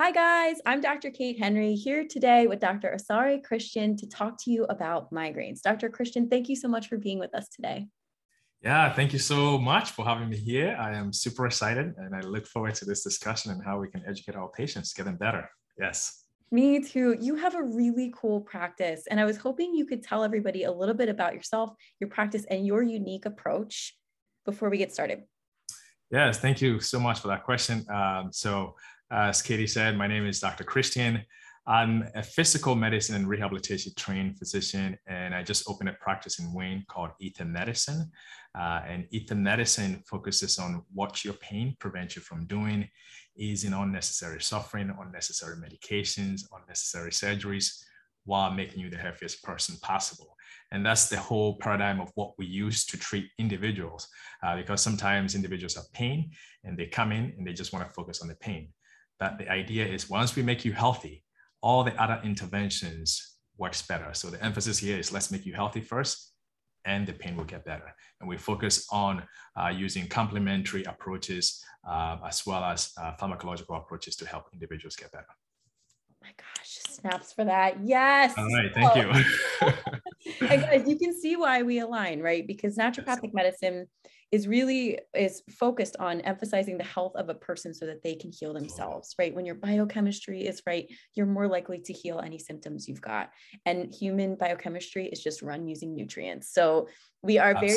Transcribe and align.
Hi, 0.00 0.12
guys. 0.12 0.60
I'm 0.64 0.80
Dr. 0.80 1.10
Kate 1.10 1.40
Henry 1.40 1.74
here 1.74 2.06
today 2.08 2.46
with 2.46 2.60
Dr. 2.60 2.96
Asari 2.96 3.42
Christian 3.42 3.96
to 3.96 4.08
talk 4.08 4.40
to 4.44 4.50
you 4.52 4.62
about 4.66 5.10
migraines. 5.10 5.60
Dr. 5.60 5.88
Christian, 5.88 6.28
thank 6.28 6.48
you 6.48 6.54
so 6.54 6.68
much 6.68 6.86
for 6.86 6.98
being 6.98 7.18
with 7.18 7.34
us 7.34 7.48
today. 7.48 7.88
Yeah, 8.62 8.92
thank 8.92 9.12
you 9.12 9.18
so 9.18 9.58
much 9.58 9.90
for 9.90 10.04
having 10.04 10.28
me 10.28 10.36
here. 10.36 10.76
I 10.78 10.94
am 10.94 11.12
super 11.12 11.46
excited 11.46 11.94
and 11.96 12.14
I 12.14 12.20
look 12.20 12.46
forward 12.46 12.76
to 12.76 12.84
this 12.84 13.02
discussion 13.02 13.50
and 13.50 13.60
how 13.60 13.80
we 13.80 13.88
can 13.88 14.04
educate 14.06 14.36
our 14.36 14.48
patients, 14.50 14.92
get 14.92 15.06
them 15.06 15.16
better. 15.16 15.50
Yes. 15.76 16.26
Me 16.52 16.78
too. 16.78 17.16
You 17.20 17.34
have 17.34 17.56
a 17.56 17.62
really 17.64 18.14
cool 18.16 18.40
practice, 18.42 19.02
and 19.10 19.18
I 19.18 19.24
was 19.24 19.36
hoping 19.36 19.74
you 19.74 19.84
could 19.84 20.04
tell 20.04 20.22
everybody 20.22 20.62
a 20.62 20.70
little 20.70 20.94
bit 20.94 21.08
about 21.08 21.34
yourself, 21.34 21.74
your 21.98 22.08
practice, 22.08 22.44
and 22.48 22.64
your 22.64 22.84
unique 22.84 23.26
approach 23.26 23.98
before 24.46 24.70
we 24.70 24.78
get 24.78 24.92
started. 24.92 25.24
Yes, 26.10 26.38
thank 26.38 26.62
you 26.62 26.78
so 26.78 27.00
much 27.00 27.18
for 27.20 27.28
that 27.28 27.44
question. 27.44 27.84
Um, 27.92 28.28
so, 28.32 28.76
as 29.10 29.42
Katie 29.42 29.66
said, 29.66 29.96
my 29.96 30.06
name 30.06 30.26
is 30.26 30.40
Dr. 30.40 30.64
Christian. 30.64 31.24
I'm 31.66 32.08
a 32.14 32.22
physical 32.22 32.74
medicine 32.74 33.14
and 33.14 33.28
rehabilitation 33.28 33.92
trained 33.96 34.38
physician, 34.38 34.98
and 35.06 35.34
I 35.34 35.42
just 35.42 35.68
opened 35.68 35.90
a 35.90 35.94
practice 35.94 36.38
in 36.38 36.52
Wayne 36.52 36.84
called 36.88 37.10
Aether 37.22 37.44
Medicine. 37.44 38.10
Uh, 38.58 38.80
and 38.86 39.06
Aether 39.12 39.34
Medicine 39.34 40.02
focuses 40.06 40.58
on 40.58 40.82
what 40.92 41.24
your 41.24 41.34
pain 41.34 41.76
prevents 41.78 42.16
you 42.16 42.22
from 42.22 42.46
doing, 42.46 42.88
easing 43.36 43.74
unnecessary 43.74 44.40
suffering, 44.40 44.94
unnecessary 44.98 45.56
medications, 45.56 46.42
unnecessary 46.58 47.10
surgeries, 47.10 47.82
while 48.24 48.50
making 48.50 48.80
you 48.80 48.90
the 48.90 48.96
healthiest 48.96 49.42
person 49.42 49.76
possible. 49.82 50.36
And 50.70 50.84
that's 50.84 51.08
the 51.08 51.18
whole 51.18 51.56
paradigm 51.58 52.00
of 52.00 52.10
what 52.14 52.32
we 52.38 52.46
use 52.46 52.84
to 52.86 52.98
treat 52.98 53.30
individuals, 53.38 54.08
uh, 54.42 54.56
because 54.56 54.82
sometimes 54.82 55.34
individuals 55.34 55.76
have 55.76 55.90
pain 55.92 56.30
and 56.64 56.76
they 56.76 56.86
come 56.86 57.12
in 57.12 57.34
and 57.36 57.46
they 57.46 57.54
just 57.54 57.72
want 57.72 57.86
to 57.86 57.92
focus 57.92 58.20
on 58.20 58.28
the 58.28 58.34
pain. 58.36 58.68
But 59.18 59.38
the 59.38 59.48
idea 59.50 59.86
is 59.86 60.08
once 60.08 60.36
we 60.36 60.42
make 60.42 60.64
you 60.64 60.72
healthy, 60.72 61.24
all 61.60 61.84
the 61.84 62.00
other 62.00 62.20
interventions 62.24 63.36
works 63.56 63.82
better. 63.82 64.14
So 64.14 64.30
the 64.30 64.42
emphasis 64.42 64.78
here 64.78 64.98
is 64.98 65.12
let's 65.12 65.30
make 65.30 65.44
you 65.44 65.52
healthy 65.52 65.80
first 65.80 66.32
and 66.84 67.06
the 67.06 67.12
pain 67.12 67.36
will 67.36 67.44
get 67.44 67.64
better. 67.64 67.94
And 68.20 68.28
we 68.28 68.36
focus 68.36 68.86
on 68.90 69.22
uh, 69.56 69.68
using 69.68 70.06
complementary 70.06 70.84
approaches 70.84 71.62
uh, 71.88 72.16
as 72.26 72.46
well 72.46 72.64
as 72.64 72.92
uh, 73.00 73.12
pharmacological 73.20 73.76
approaches 73.76 74.16
to 74.16 74.26
help 74.26 74.44
individuals 74.52 74.96
get 74.96 75.10
better. 75.12 75.26
Oh 75.28 76.16
my 76.22 76.30
gosh, 76.36 76.78
snaps 76.88 77.32
for 77.32 77.44
that. 77.44 77.78
Yes. 77.84 78.34
All 78.36 78.46
right, 78.46 78.72
thank 78.74 78.96
oh. 78.96 79.00
you. 79.00 80.46
and 80.48 80.62
guys, 80.62 80.84
you 80.86 80.98
can 80.98 81.18
see 81.18 81.36
why 81.36 81.62
we 81.62 81.80
align, 81.80 82.20
right? 82.20 82.46
Because 82.46 82.76
naturopathic 82.76 83.34
medicine 83.34 83.86
is 84.30 84.46
really 84.46 84.98
is 85.14 85.42
focused 85.50 85.96
on 85.98 86.20
emphasizing 86.20 86.76
the 86.76 86.84
health 86.84 87.12
of 87.16 87.28
a 87.28 87.34
person 87.34 87.72
so 87.72 87.86
that 87.86 88.02
they 88.02 88.14
can 88.14 88.30
heal 88.30 88.52
themselves 88.52 89.14
right? 89.18 89.34
When 89.34 89.46
your 89.46 89.54
biochemistry 89.54 90.46
is 90.46 90.62
right 90.66 90.86
you're 91.14 91.26
more 91.26 91.48
likely 91.48 91.80
to 91.80 91.92
heal 91.92 92.20
any 92.20 92.38
symptoms 92.38 92.88
you've 92.88 93.00
got. 93.00 93.30
And 93.66 93.92
human 93.92 94.36
biochemistry 94.36 95.06
is 95.06 95.22
just 95.22 95.42
run 95.42 95.66
using 95.66 95.94
nutrients. 95.94 96.52
So 96.52 96.88
we 97.22 97.38
are 97.38 97.54
very 97.54 97.76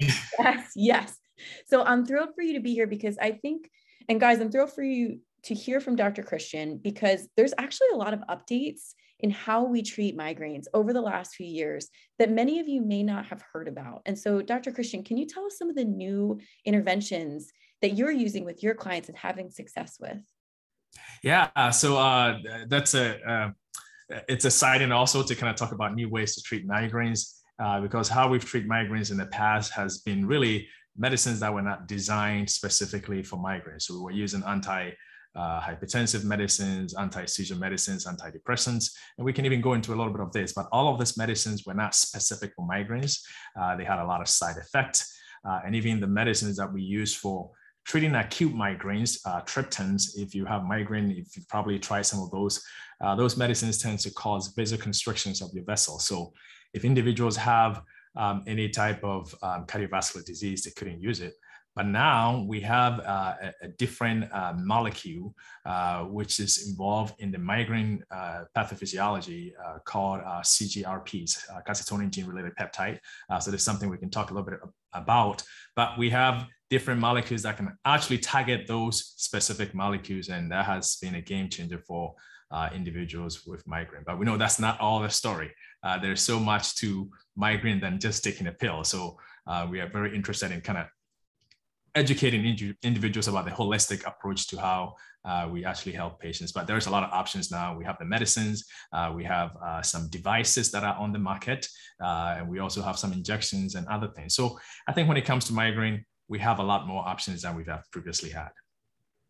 yes 0.38 0.72
yes. 0.74 1.18
So 1.66 1.82
i'm 1.82 2.04
thrilled 2.04 2.34
for 2.34 2.42
you 2.42 2.54
to 2.54 2.60
be 2.60 2.72
here 2.72 2.86
because 2.86 3.16
i 3.20 3.32
think 3.32 3.68
and 4.08 4.20
guys 4.20 4.40
i'm 4.40 4.50
thrilled 4.50 4.72
for 4.72 4.82
you 4.82 5.20
to 5.44 5.54
hear 5.54 5.80
from 5.80 5.96
dr 5.96 6.22
christian 6.22 6.78
because 6.78 7.28
there's 7.36 7.54
actually 7.58 7.88
a 7.92 7.96
lot 7.96 8.14
of 8.14 8.20
updates 8.28 8.92
in 9.22 9.30
how 9.30 9.64
we 9.64 9.82
treat 9.82 10.18
migraines 10.18 10.66
over 10.74 10.92
the 10.92 11.00
last 11.00 11.34
few 11.34 11.46
years 11.46 11.88
that 12.18 12.30
many 12.30 12.58
of 12.58 12.68
you 12.68 12.82
may 12.82 13.02
not 13.02 13.24
have 13.26 13.42
heard 13.52 13.68
about. 13.68 14.02
And 14.04 14.18
so, 14.18 14.42
Dr. 14.42 14.72
Christian, 14.72 15.02
can 15.04 15.16
you 15.16 15.26
tell 15.26 15.46
us 15.46 15.56
some 15.56 15.70
of 15.70 15.76
the 15.76 15.84
new 15.84 16.40
interventions 16.64 17.50
that 17.80 17.94
you're 17.96 18.12
using 18.12 18.44
with 18.44 18.62
your 18.62 18.74
clients 18.74 19.08
and 19.08 19.16
having 19.16 19.50
success 19.50 19.96
with? 20.00 20.18
Yeah, 21.22 21.70
so 21.70 21.96
uh, 21.96 22.38
that's 22.68 22.94
a 22.94 23.20
uh, 23.22 23.50
it's 24.28 24.44
exciting 24.44 24.92
also 24.92 25.22
to 25.22 25.34
kind 25.34 25.50
of 25.50 25.56
talk 25.56 25.72
about 25.72 25.94
new 25.94 26.08
ways 26.08 26.34
to 26.34 26.42
treat 26.42 26.68
migraines 26.68 27.38
uh, 27.62 27.80
because 27.80 28.08
how 28.08 28.28
we've 28.28 28.44
treated 28.44 28.68
migraines 28.68 29.10
in 29.10 29.16
the 29.16 29.26
past 29.26 29.72
has 29.72 29.98
been 29.98 30.26
really 30.26 30.68
medicines 30.96 31.40
that 31.40 31.52
were 31.52 31.62
not 31.62 31.86
designed 31.86 32.50
specifically 32.50 33.22
for 33.22 33.38
migraines. 33.38 33.82
So 33.82 33.94
we 33.94 34.00
were 34.00 34.10
using 34.10 34.42
anti 34.46 34.90
uh, 35.34 35.60
hypertensive 35.60 36.24
medicines, 36.24 36.94
anti-seizure 36.94 37.56
medicines, 37.56 38.06
antidepressants, 38.06 38.92
and 39.16 39.24
we 39.24 39.32
can 39.32 39.46
even 39.46 39.60
go 39.60 39.74
into 39.74 39.92
a 39.94 39.96
little 39.96 40.12
bit 40.12 40.20
of 40.20 40.32
this. 40.32 40.52
But 40.52 40.68
all 40.72 40.92
of 40.92 40.98
these 40.98 41.16
medicines 41.16 41.64
were 41.66 41.74
not 41.74 41.94
specific 41.94 42.52
for 42.54 42.66
migraines. 42.66 43.20
Uh, 43.58 43.76
they 43.76 43.84
had 43.84 43.98
a 43.98 44.04
lot 44.04 44.20
of 44.20 44.28
side 44.28 44.56
effects, 44.56 45.16
uh, 45.48 45.60
and 45.64 45.74
even 45.74 46.00
the 46.00 46.06
medicines 46.06 46.56
that 46.56 46.72
we 46.72 46.82
use 46.82 47.14
for 47.14 47.50
treating 47.84 48.14
acute 48.14 48.54
migraines, 48.54 49.18
uh, 49.26 49.40
triptans. 49.42 50.16
If 50.16 50.34
you 50.34 50.44
have 50.44 50.64
migraine, 50.64 51.10
if 51.10 51.36
you 51.36 51.42
probably 51.48 51.78
try 51.78 52.02
some 52.02 52.20
of 52.20 52.30
those, 52.30 52.62
uh, 53.00 53.14
those 53.16 53.36
medicines 53.36 53.78
tend 53.78 53.98
to 54.00 54.10
cause 54.12 54.54
vasoconstrictions 54.54 55.42
of 55.42 55.52
your 55.52 55.64
vessel. 55.64 55.98
So 55.98 56.32
if 56.74 56.84
individuals 56.84 57.36
have 57.36 57.82
um, 58.16 58.44
any 58.46 58.68
type 58.68 59.02
of 59.02 59.34
um, 59.42 59.66
cardiovascular 59.66 60.24
disease, 60.24 60.62
they 60.62 60.70
couldn't 60.70 61.00
use 61.00 61.20
it. 61.20 61.34
But 61.74 61.86
now 61.86 62.44
we 62.46 62.60
have 62.60 63.00
uh, 63.00 63.34
a, 63.42 63.52
a, 63.62 63.68
different 63.78 64.30
uh, 64.32 64.52
molecule 64.56 65.34
uh, 65.64 66.04
which 66.04 66.38
is 66.38 66.68
involved 66.68 67.14
in 67.18 67.30
the 67.30 67.38
migraine 67.38 68.04
uh, 68.10 68.44
pathophysiology 68.54 69.52
uh, 69.64 69.78
called 69.84 70.20
uh, 70.20 70.40
CGRPs, 70.40 71.38
calcitonin 71.66 72.10
gene-related 72.10 72.52
peptide. 72.60 72.98
so 73.40 73.50
there's 73.50 73.64
something 73.64 73.88
we 73.88 73.96
can 73.96 74.10
talk 74.10 74.30
a 74.30 74.34
little 74.34 74.48
bit 74.48 74.60
about. 74.92 75.42
But 75.74 75.98
we 75.98 76.10
have 76.10 76.46
different 76.68 77.00
molecules 77.00 77.42
that 77.42 77.56
can 77.56 77.76
actually 77.84 78.18
target 78.18 78.66
those 78.66 79.14
specific 79.16 79.74
molecules, 79.74 80.28
and 80.28 80.50
that 80.52 80.66
has 80.66 80.96
been 80.96 81.14
a 81.14 81.22
game 81.22 81.48
changer 81.48 81.78
for 81.78 82.14
individuals 82.74 83.46
with 83.46 83.66
migraine. 83.66 84.02
But 84.04 84.18
we 84.18 84.26
know 84.26 84.36
that's 84.36 84.60
not 84.60 84.78
all 84.78 85.00
the 85.00 85.08
story. 85.08 85.54
there's 86.02 86.20
so 86.20 86.38
much 86.38 86.74
to 86.76 87.10
migraine 87.34 87.80
than 87.80 87.98
just 87.98 88.22
taking 88.22 88.46
a 88.46 88.52
pill. 88.52 88.84
So 88.84 89.16
we 89.70 89.80
are 89.80 89.88
very 89.88 90.14
interested 90.14 90.50
in 90.50 90.60
kind 90.60 90.78
of 90.78 90.86
educating 91.94 92.74
individuals 92.82 93.28
about 93.28 93.44
the 93.44 93.50
holistic 93.50 94.06
approach 94.06 94.46
to 94.48 94.60
how 94.60 94.94
uh, 95.24 95.48
we 95.50 95.64
actually 95.64 95.92
help 95.92 96.20
patients. 96.20 96.50
But 96.52 96.66
there's 96.66 96.86
a 96.86 96.90
lot 96.90 97.04
of 97.04 97.10
options 97.10 97.50
now. 97.50 97.76
We 97.76 97.84
have 97.84 97.98
the 97.98 98.04
medicines, 98.04 98.64
uh, 98.92 99.12
we 99.14 99.24
have 99.24 99.56
uh, 99.62 99.82
some 99.82 100.08
devices 100.08 100.70
that 100.72 100.84
are 100.84 100.96
on 100.96 101.12
the 101.12 101.18
market, 101.18 101.68
uh, 102.02 102.36
and 102.38 102.48
we 102.48 102.58
also 102.60 102.82
have 102.82 102.98
some 102.98 103.12
injections 103.12 103.74
and 103.74 103.86
other 103.88 104.08
things. 104.08 104.34
So 104.34 104.58
I 104.88 104.92
think 104.92 105.08
when 105.08 105.16
it 105.16 105.24
comes 105.24 105.44
to 105.46 105.52
migraine, 105.52 106.04
we 106.28 106.38
have 106.38 106.58
a 106.58 106.62
lot 106.62 106.86
more 106.86 107.06
options 107.06 107.42
than 107.42 107.56
we've 107.56 107.68
previously 107.92 108.30
had. 108.30 108.50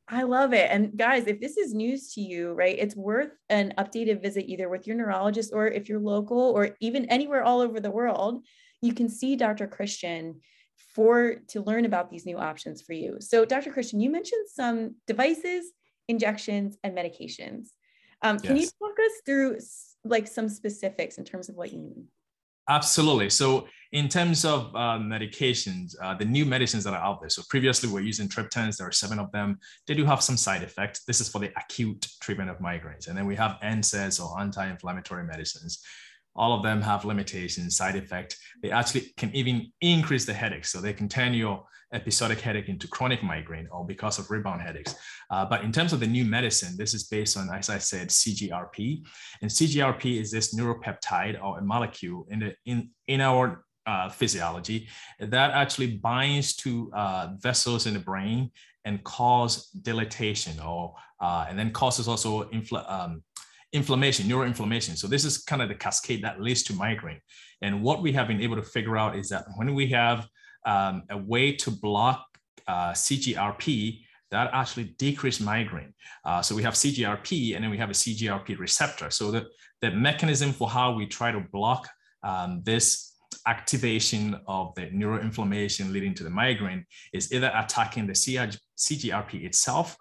I 0.09 0.25
love 0.25 0.53
it. 0.53 0.69
And 0.71 0.97
guys, 0.97 1.27
if 1.27 1.41
this 1.41 1.57
is 1.57 1.73
news 1.73 2.13
to 2.15 2.21
you, 2.21 2.53
right, 2.53 2.77
it's 2.79 2.97
worth 2.97 3.31
an 3.49 3.73
updated 3.79 4.21
visit 4.21 4.45
either 4.47 4.69
with 4.69 4.87
your 4.87 4.97
neurologist 4.97 5.53
or 5.55 5.67
if 5.69 5.89
you're 5.89 6.01
local 6.01 6.39
or 6.39 6.77
even 6.81 7.07
anywhere 7.07 7.43
all 7.43 7.61
over 7.61 7.81
the 7.81 7.91
world, 7.91 8.45
you 8.83 8.93
can 8.93 9.09
see 9.09 9.37
Dr. 9.37 9.67
Christian 9.67 10.41
for 10.95 11.37
to 11.49 11.63
learn 11.63 11.85
about 11.85 12.11
these 12.11 12.27
new 12.27 12.39
options 12.39 12.83
for 12.83 12.93
you. 12.93 13.19
So, 13.21 13.45
Dr. 13.45 13.71
Christian, 13.73 14.01
you 14.01 14.11
mentioned 14.11 14.47
some 14.49 14.97
devices, 15.07 15.73
injections, 16.09 16.77
and 16.85 16.97
medications. 16.97 17.69
Um, 18.23 18.39
can 18.39 18.57
yes. 18.57 18.73
you 18.81 18.89
talk 18.89 18.99
us 18.99 19.13
through 19.25 19.59
like 20.05 20.27
some 20.27 20.49
specifics 20.49 21.19
in 21.19 21.25
terms 21.25 21.49
of 21.49 21.57
what 21.57 21.73
you 21.73 21.79
mean? 21.79 22.07
Absolutely. 22.69 23.29
So, 23.31 23.67
in 23.91 24.09
terms 24.09 24.45
of 24.45 24.75
uh, 24.75 24.99
medications, 24.99 25.95
uh, 26.01 26.15
the 26.15 26.25
new 26.25 26.47
medicines 26.47 26.85
that 26.85 26.95
are 26.95 27.03
out 27.03 27.21
there. 27.21 27.31
So, 27.31 27.43
previously 27.49 27.89
we 27.89 27.95
we're 27.95 28.07
using 28.07 28.29
triptans. 28.29 28.77
There 28.77 28.87
are 28.87 28.93
seven 28.93 29.19
of 29.19 29.33
them. 29.33 29.59
They 29.87 29.95
do 29.95 30.05
have 30.05 30.23
some 30.23 30.37
side 30.37 30.63
effects. 30.63 31.05
This 31.05 31.21
is 31.21 31.29
for 31.29 31.41
the 31.41 31.51
acute 31.57 32.07
treatment 32.21 32.51
of 32.51 32.59
migraines, 32.59 33.09
and 33.09 33.17
then 33.17 33.27
we 33.27 33.35
have 33.37 33.59
NSAIDs 33.63 34.23
or 34.23 34.41
anti-inflammatory 34.41 35.25
medicines 35.25 35.83
all 36.35 36.53
of 36.57 36.63
them 36.63 36.81
have 36.81 37.05
limitations, 37.05 37.77
side 37.77 37.97
effect. 37.97 38.37
They 38.63 38.71
actually 38.71 39.13
can 39.17 39.35
even 39.35 39.71
increase 39.81 40.25
the 40.25 40.33
headache. 40.33 40.65
So 40.65 40.81
they 40.81 40.93
can 40.93 41.09
turn 41.09 41.35
your 41.35 41.65
episodic 41.93 42.41
headache 42.41 42.69
into 42.69 42.89
chronic 42.89 43.23
migraine 43.23 43.69
or 43.71 43.85
because 43.85 44.19
of 44.19 44.31
rebound 44.31 44.63
headaches. 44.63 44.95
Uh, 45.31 45.45
but 45.45 45.63
in 45.63 45.73
terms 45.73 45.93
of 45.93 46.01
the 46.01 46.07
new 46.07 46.25
medicine, 46.25 46.75
this 46.77 46.95
is 46.95 47.05
based 47.05 47.37
on, 47.37 47.51
as 47.53 47.69
I 47.69 47.79
said, 47.79 48.09
CGRP. 48.09 49.03
And 49.43 49.51
CGRP 49.51 50.21
is 50.21 50.31
this 50.31 50.55
neuropeptide 50.55 51.43
or 51.43 51.59
a 51.59 51.63
molecule 51.63 52.27
in, 52.31 52.39
the, 52.41 52.55
in, 52.65 52.91
in 53.09 53.21
our 53.21 53.65
uh, 53.87 54.09
physiology 54.09 54.89
that 55.19 55.51
actually 55.51 55.97
binds 55.97 56.55
to 56.55 56.91
uh, 56.95 57.31
vessels 57.39 57.87
in 57.87 57.95
the 57.95 58.01
brain 58.01 58.51
and 58.85 59.03
cause 59.05 59.69
dilatation 59.71 60.59
or 60.61 60.95
uh, 61.21 61.47
and 61.49 61.59
then 61.59 61.71
causes 61.71 62.09
also 62.09 62.45
infl- 62.51 62.89
um, 62.91 63.23
inflammation, 63.73 64.27
neuroinflammation. 64.27 64.97
So 64.97 65.07
this 65.07 65.25
is 65.25 65.39
kind 65.39 65.63
of 65.63 65.69
the 65.69 65.75
cascade 65.75 66.23
that 66.25 66.41
leads 66.41 66.63
to 66.65 66.75
migraine. 66.75 67.21
And 67.63 67.83
what 67.83 68.03
we 68.03 68.13
have 68.13 68.29
been 68.29 68.41
able 68.41 68.57
to 68.57 68.63
figure 68.63 68.97
out 68.97 69.17
is 69.17 69.29
that 69.31 69.45
when 69.57 69.75
we 69.75 69.87
have 69.89 70.29
um, 70.67 71.05
a 71.11 71.17
way 71.17 71.53
to 71.53 71.71
block 71.71 72.27
uh, 72.69 72.93
CGRP, 72.93 74.01
that 74.31 74.51
actually 74.53 74.85
decrease 74.99 75.41
migraine. 75.41 75.93
Uh, 76.25 76.41
so 76.41 76.55
we 76.55 76.63
have 76.63 76.75
CGRP 76.75 77.55
and 77.55 77.63
then 77.63 77.71
we 77.71 77.77
have 77.79 77.91
a 77.91 77.95
CGRP 77.95 78.59
receptor. 78.59 79.11
So 79.11 79.31
the, 79.31 79.47
the 79.83 79.91
mechanism 79.91 80.53
for 80.53 80.69
how 80.69 80.93
we 80.93 81.07
try 81.07 81.31
to 81.31 81.41
block 81.53 81.89
um, 82.23 82.63
this 82.65 83.13
activation 83.47 84.39
of 84.47 84.75
the 84.75 84.83
neuroinflammation 84.83 85.93
leading 85.93 86.15
to 86.15 86.25
the 86.25 86.31
migraine 86.31 86.85
is 87.13 87.33
either 87.33 87.53
attacking 87.55 88.07
the 88.07 88.13
CGRP 88.13 89.45
itself 89.45 89.97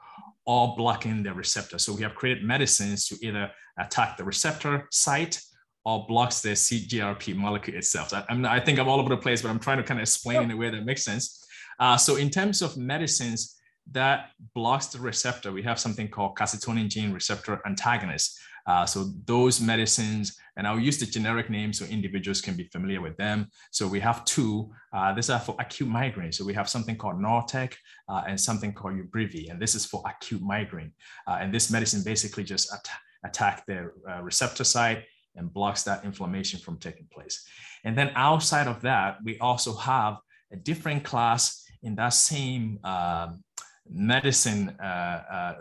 or 0.46 0.76
blocking 0.76 1.24
the 1.24 1.34
receptor. 1.34 1.78
So 1.78 1.94
we 1.94 2.02
have 2.02 2.16
created 2.16 2.44
medicines 2.44 3.08
to 3.08 3.18
either 3.26 3.52
attack 3.80 4.18
the 4.18 4.24
receptor 4.24 4.88
site 4.92 5.42
or 5.86 6.06
blocks 6.08 6.42
the 6.42 6.50
CGRP 6.50 7.36
molecule 7.36 7.78
itself. 7.78 8.14
I, 8.14 8.24
I, 8.30 8.60
think 8.60 8.80
I'm 8.80 8.88
all 8.88 9.00
over 9.00 9.10
the 9.10 9.18
place, 9.18 9.42
but 9.42 9.50
I'm 9.50 9.60
trying 9.60 9.78
to 9.78 9.84
kind 9.84 10.00
of 10.00 10.04
explain 10.04 10.44
in 10.44 10.52
a 10.52 10.58
way 10.58 10.70
that 10.70 10.86
makes 10.86 11.04
sense. 11.04 11.46
Uh, 11.80 11.98
so 11.98 12.18
in 12.18 12.30
terms 12.30 12.62
of 12.62 12.78
medicines 12.78 13.60
that 13.92 14.30
blocks 14.54 14.88
the 14.88 15.00
receptor, 15.00 15.52
we 15.52 15.64
have 15.64 15.80
something 15.80 16.08
called 16.08 16.36
calcitonin 16.36 16.88
gene 16.88 17.12
receptor 17.12 17.60
antagonist. 17.66 18.40
Uh, 18.68 18.86
so 18.86 19.12
those 19.26 19.60
medicines, 19.60 20.38
and 20.58 20.68
I'll 20.68 20.80
use 20.80 20.98
the 21.00 21.06
generic 21.06 21.50
name 21.50 21.74
so 21.74 21.86
individuals 21.86 22.42
can 22.42 22.56
be 22.56 22.66
familiar 22.66 23.02
with 23.02 23.18
them. 23.18 23.48
So 23.72 23.88
we 23.88 24.00
have 24.00 24.26
two. 24.26 24.72
Uh, 24.94 25.14
these 25.14 25.30
are 25.30 25.40
for 25.40 25.56
acute 25.60 25.90
migraine. 25.90 26.32
So 26.32 26.44
we 26.44 26.54
have 26.54 26.70
something 26.70 26.96
called 26.96 27.16
Nurtec 27.16 27.74
uh, 28.10 28.24
and 28.28 28.40
something 28.40 28.74
called 28.74 28.96
Ubrelvy. 28.96 29.50
and 29.50 29.62
this 29.62 29.76
is 29.76 29.86
for 29.86 30.04
acute 30.06 30.42
migraine. 30.42 30.92
Uh, 31.28 31.38
and 31.40 31.54
this 31.54 31.72
medicine 31.72 32.04
basically 32.04 32.44
just 32.44 32.74
at 32.74 32.88
attack 33.24 33.64
the 33.68 33.92
uh, 34.10 34.22
receptor 34.22 34.64
site 34.64 35.04
and 35.36 35.54
blocks 35.54 35.84
that 35.84 36.04
inflammation 36.04 36.60
from 36.60 36.78
taking 36.78 37.08
place. 37.14 37.46
And 37.84 37.98
then 37.98 38.12
outside 38.16 38.68
of 38.68 38.82
that, 38.82 39.18
we 39.24 39.38
also 39.40 39.76
have 39.76 40.18
a 40.52 40.56
different 40.56 41.04
class 41.04 41.64
in 41.84 41.96
that 41.96 42.10
same 42.10 42.80
um, 42.84 43.44
medicine 43.90 44.76
uh, 44.82 45.22
uh, 45.32 45.54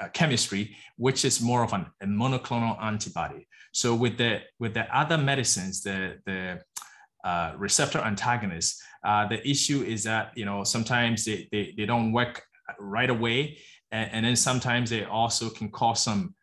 uh, 0.00 0.08
chemistry, 0.12 0.76
which 0.96 1.24
is 1.24 1.40
more 1.40 1.62
of 1.62 1.72
an, 1.72 1.86
a 2.02 2.06
monoclonal 2.06 2.82
antibody. 2.82 3.46
So 3.72 3.94
with 3.94 4.18
the 4.18 4.40
with 4.58 4.74
the 4.74 4.86
other 4.96 5.18
medicines, 5.18 5.82
the 5.82 6.18
the 6.26 6.60
uh, 7.24 7.54
receptor 7.56 7.98
antagonists, 7.98 8.82
uh, 9.04 9.26
the 9.26 9.46
issue 9.48 9.82
is 9.82 10.04
that 10.04 10.32
you 10.36 10.44
know 10.44 10.64
sometimes 10.64 11.24
they, 11.24 11.48
they, 11.50 11.74
they 11.76 11.86
don't 11.86 12.12
work 12.12 12.42
right 12.78 13.10
away, 13.10 13.58
and, 13.90 14.10
and 14.12 14.26
then 14.26 14.36
sometimes 14.36 14.90
they 14.90 15.04
also 15.04 15.50
can 15.50 15.70
cause 15.70 16.02
some 16.02 16.34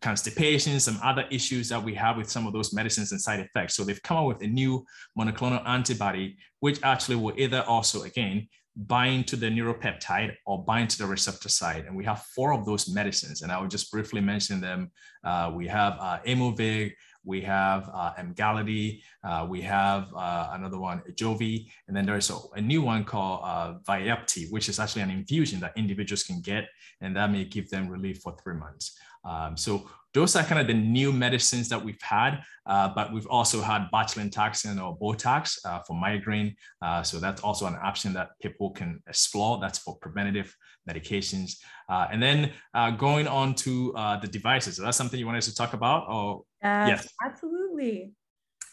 constipation, 0.00 0.78
some 0.78 0.98
other 1.02 1.24
issues 1.30 1.68
that 1.68 1.82
we 1.82 1.94
have 1.94 2.16
with 2.16 2.30
some 2.30 2.46
of 2.46 2.52
those 2.52 2.72
medicines 2.72 3.12
and 3.12 3.20
side 3.20 3.40
effects. 3.40 3.74
So 3.74 3.84
they've 3.84 4.02
come 4.02 4.16
up 4.16 4.26
with 4.26 4.42
a 4.42 4.46
new 4.46 4.84
monoclonal 5.18 5.66
antibody, 5.66 6.36
which 6.60 6.78
actually 6.82 7.16
will 7.16 7.34
either 7.36 7.62
also, 7.62 8.02
again, 8.02 8.48
bind 8.86 9.26
to 9.26 9.36
the 9.36 9.46
neuropeptide 9.46 10.34
or 10.46 10.64
bind 10.64 10.88
to 10.90 10.98
the 10.98 11.06
receptor 11.06 11.48
side. 11.48 11.84
And 11.86 11.96
we 11.96 12.04
have 12.04 12.22
four 12.22 12.52
of 12.52 12.64
those 12.64 12.88
medicines. 12.88 13.42
And 13.42 13.50
I 13.50 13.60
will 13.60 13.66
just 13.68 13.90
briefly 13.90 14.20
mention 14.20 14.60
them. 14.60 14.92
Uh, 15.24 15.50
we 15.54 15.66
have 15.66 15.96
uh, 15.98 16.18
Aimovig, 16.24 16.92
we 17.24 17.40
have 17.42 17.90
uh, 17.92 18.12
Emgality, 18.18 19.02
uh, 19.24 19.46
we 19.48 19.60
have 19.62 20.08
uh, 20.16 20.50
another 20.52 20.78
one, 20.78 21.02
Jovi, 21.14 21.68
and 21.88 21.96
then 21.96 22.06
there's 22.06 22.30
a, 22.30 22.38
a 22.54 22.60
new 22.60 22.80
one 22.80 23.04
called 23.04 23.40
uh, 23.42 23.74
Vyepti, 23.86 24.50
which 24.50 24.68
is 24.68 24.78
actually 24.78 25.02
an 25.02 25.10
infusion 25.10 25.58
that 25.60 25.72
individuals 25.76 26.22
can 26.22 26.40
get, 26.40 26.68
and 27.00 27.16
that 27.16 27.30
may 27.30 27.44
give 27.44 27.68
them 27.70 27.88
relief 27.88 28.20
for 28.22 28.36
three 28.42 28.54
months. 28.54 28.96
Um, 29.24 29.56
so 29.56 29.90
those 30.14 30.34
are 30.36 30.42
kind 30.42 30.60
of 30.60 30.66
the 30.66 30.74
new 30.74 31.12
medicines 31.12 31.68
that 31.68 31.82
we've 31.82 32.00
had, 32.00 32.40
uh, 32.66 32.88
but 32.94 33.12
we've 33.12 33.26
also 33.26 33.60
had 33.60 33.88
botulinum 33.92 34.32
toxin 34.32 34.78
or 34.78 34.98
Botox 34.98 35.58
uh, 35.64 35.80
for 35.80 35.94
migraine. 35.94 36.54
Uh, 36.80 37.02
so 37.02 37.18
that's 37.18 37.42
also 37.42 37.66
an 37.66 37.76
option 37.82 38.12
that 38.14 38.30
people 38.40 38.70
can 38.70 39.02
explore. 39.06 39.58
That's 39.60 39.78
for 39.78 39.96
preventative 39.98 40.54
medications. 40.88 41.58
Uh, 41.88 42.08
and 42.10 42.22
then 42.22 42.52
uh, 42.74 42.90
going 42.90 43.26
on 43.26 43.54
to 43.56 43.94
uh, 43.94 44.18
the 44.18 44.28
devices. 44.28 44.76
So 44.76 44.82
that's 44.82 44.96
something 44.96 45.18
you 45.18 45.26
wanted 45.26 45.42
to 45.42 45.54
talk 45.54 45.74
about? 45.74 46.08
Or 46.08 46.42
yes, 46.62 46.88
yes. 46.88 47.08
absolutely. 47.24 48.12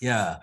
Yeah. 0.01 0.37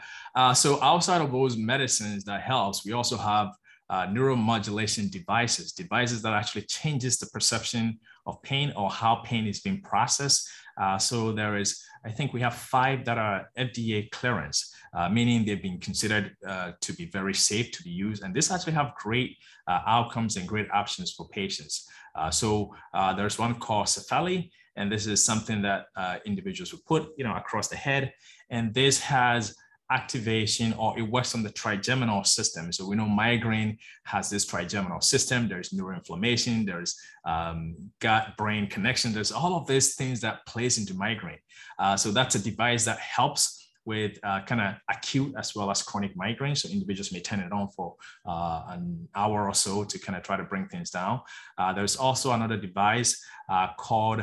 so 0.54 0.82
outside 0.82 1.20
of 1.20 1.30
those 1.30 1.56
medicines 1.56 2.24
that 2.24 2.42
helps, 2.42 2.84
we 2.84 2.92
also 2.92 3.16
have 3.16 3.52
uh, 3.92 4.06
neuromodulation 4.06 5.10
devices, 5.10 5.72
devices 5.72 6.22
that 6.22 6.32
actually 6.32 6.62
changes 6.62 7.18
the 7.18 7.26
perception 7.26 7.98
of 8.24 8.42
pain 8.42 8.72
or 8.74 8.90
how 8.90 9.16
pain 9.16 9.46
is 9.46 9.60
being 9.60 9.82
processed. 9.82 10.48
Uh, 10.80 10.98
so 10.98 11.32
there 11.32 11.56
is, 11.56 11.82
I 12.04 12.10
think 12.10 12.32
we 12.32 12.40
have 12.40 12.54
five 12.54 13.04
that 13.04 13.19
are 13.19 13.50
FDA 13.58 14.10
clearance, 14.10 14.74
uh, 14.94 15.08
meaning 15.08 15.44
they've 15.44 15.62
been 15.62 15.78
considered 15.78 16.36
uh, 16.46 16.72
to 16.80 16.92
be 16.94 17.06
very 17.06 17.34
safe 17.34 17.70
to 17.72 17.82
be 17.82 17.90
used. 17.90 18.22
And 18.22 18.34
this 18.34 18.50
actually 18.50 18.72
have 18.74 18.94
great 18.96 19.36
uh, 19.66 19.80
outcomes 19.86 20.36
and 20.36 20.48
great 20.48 20.70
options 20.72 21.12
for 21.12 21.28
patients. 21.28 21.88
Uh, 22.14 22.30
so 22.30 22.74
there's 23.16 23.38
one 23.38 23.54
called 23.54 23.86
Cefaly, 23.86 24.50
and 24.76 24.90
this 24.90 25.06
is 25.06 25.24
something 25.24 25.62
that 25.62 25.86
individuals 26.24 26.72
would 26.72 26.84
put, 26.84 27.10
you 27.16 27.25
know, 27.25 27.34
across 27.34 27.68
the 27.68 27.76
head. 27.76 28.12
And 28.50 28.75
this 28.75 29.00
has 29.00 29.54
activation 29.98 30.72
or 30.74 30.98
it 30.98 31.02
works 31.02 31.34
on 31.34 31.42
the 31.42 31.50
trigeminal 31.50 32.24
system. 32.24 32.72
So 32.72 32.88
we 32.88 32.96
know 32.96 33.06
migraine 33.06 33.78
has 34.04 34.30
this 34.30 34.44
trigeminal 34.46 35.00
system. 35.00 35.48
There's 35.48 35.70
neuroinflammation, 35.70 36.66
there's 36.66 36.92
um, 37.24 37.76
gut-brain 38.00 38.68
connection. 38.68 39.12
There's 39.12 39.32
all 39.32 39.54
of 39.56 39.66
these 39.66 39.94
things 39.94 40.20
that 40.20 40.46
plays 40.46 40.78
into 40.78 40.94
migraine. 40.94 41.42
Uh, 41.78 41.96
so 41.96 42.10
that's 42.10 42.34
a 42.34 42.42
device 42.50 42.84
that 42.86 42.98
helps 42.98 43.42
with 43.84 44.18
uh, 44.22 44.40
kind 44.46 44.60
of 44.60 44.74
acute 44.88 45.34
as 45.36 45.54
well 45.56 45.70
as 45.70 45.82
chronic 45.82 46.16
migraine. 46.16 46.54
So 46.54 46.68
individuals 46.68 47.12
may 47.12 47.20
turn 47.20 47.40
it 47.40 47.52
on 47.52 47.68
for 47.68 47.96
uh, 48.26 48.62
an 48.68 49.08
hour 49.14 49.48
or 49.48 49.54
so 49.54 49.84
to 49.84 49.98
kind 49.98 50.16
of 50.16 50.22
try 50.22 50.36
to 50.36 50.44
bring 50.44 50.66
things 50.68 50.90
down. 50.90 51.20
Uh, 51.58 51.72
there's 51.72 51.96
also 51.96 52.32
another 52.32 52.56
device 52.56 53.20
uh, 53.50 53.68
called 53.78 54.20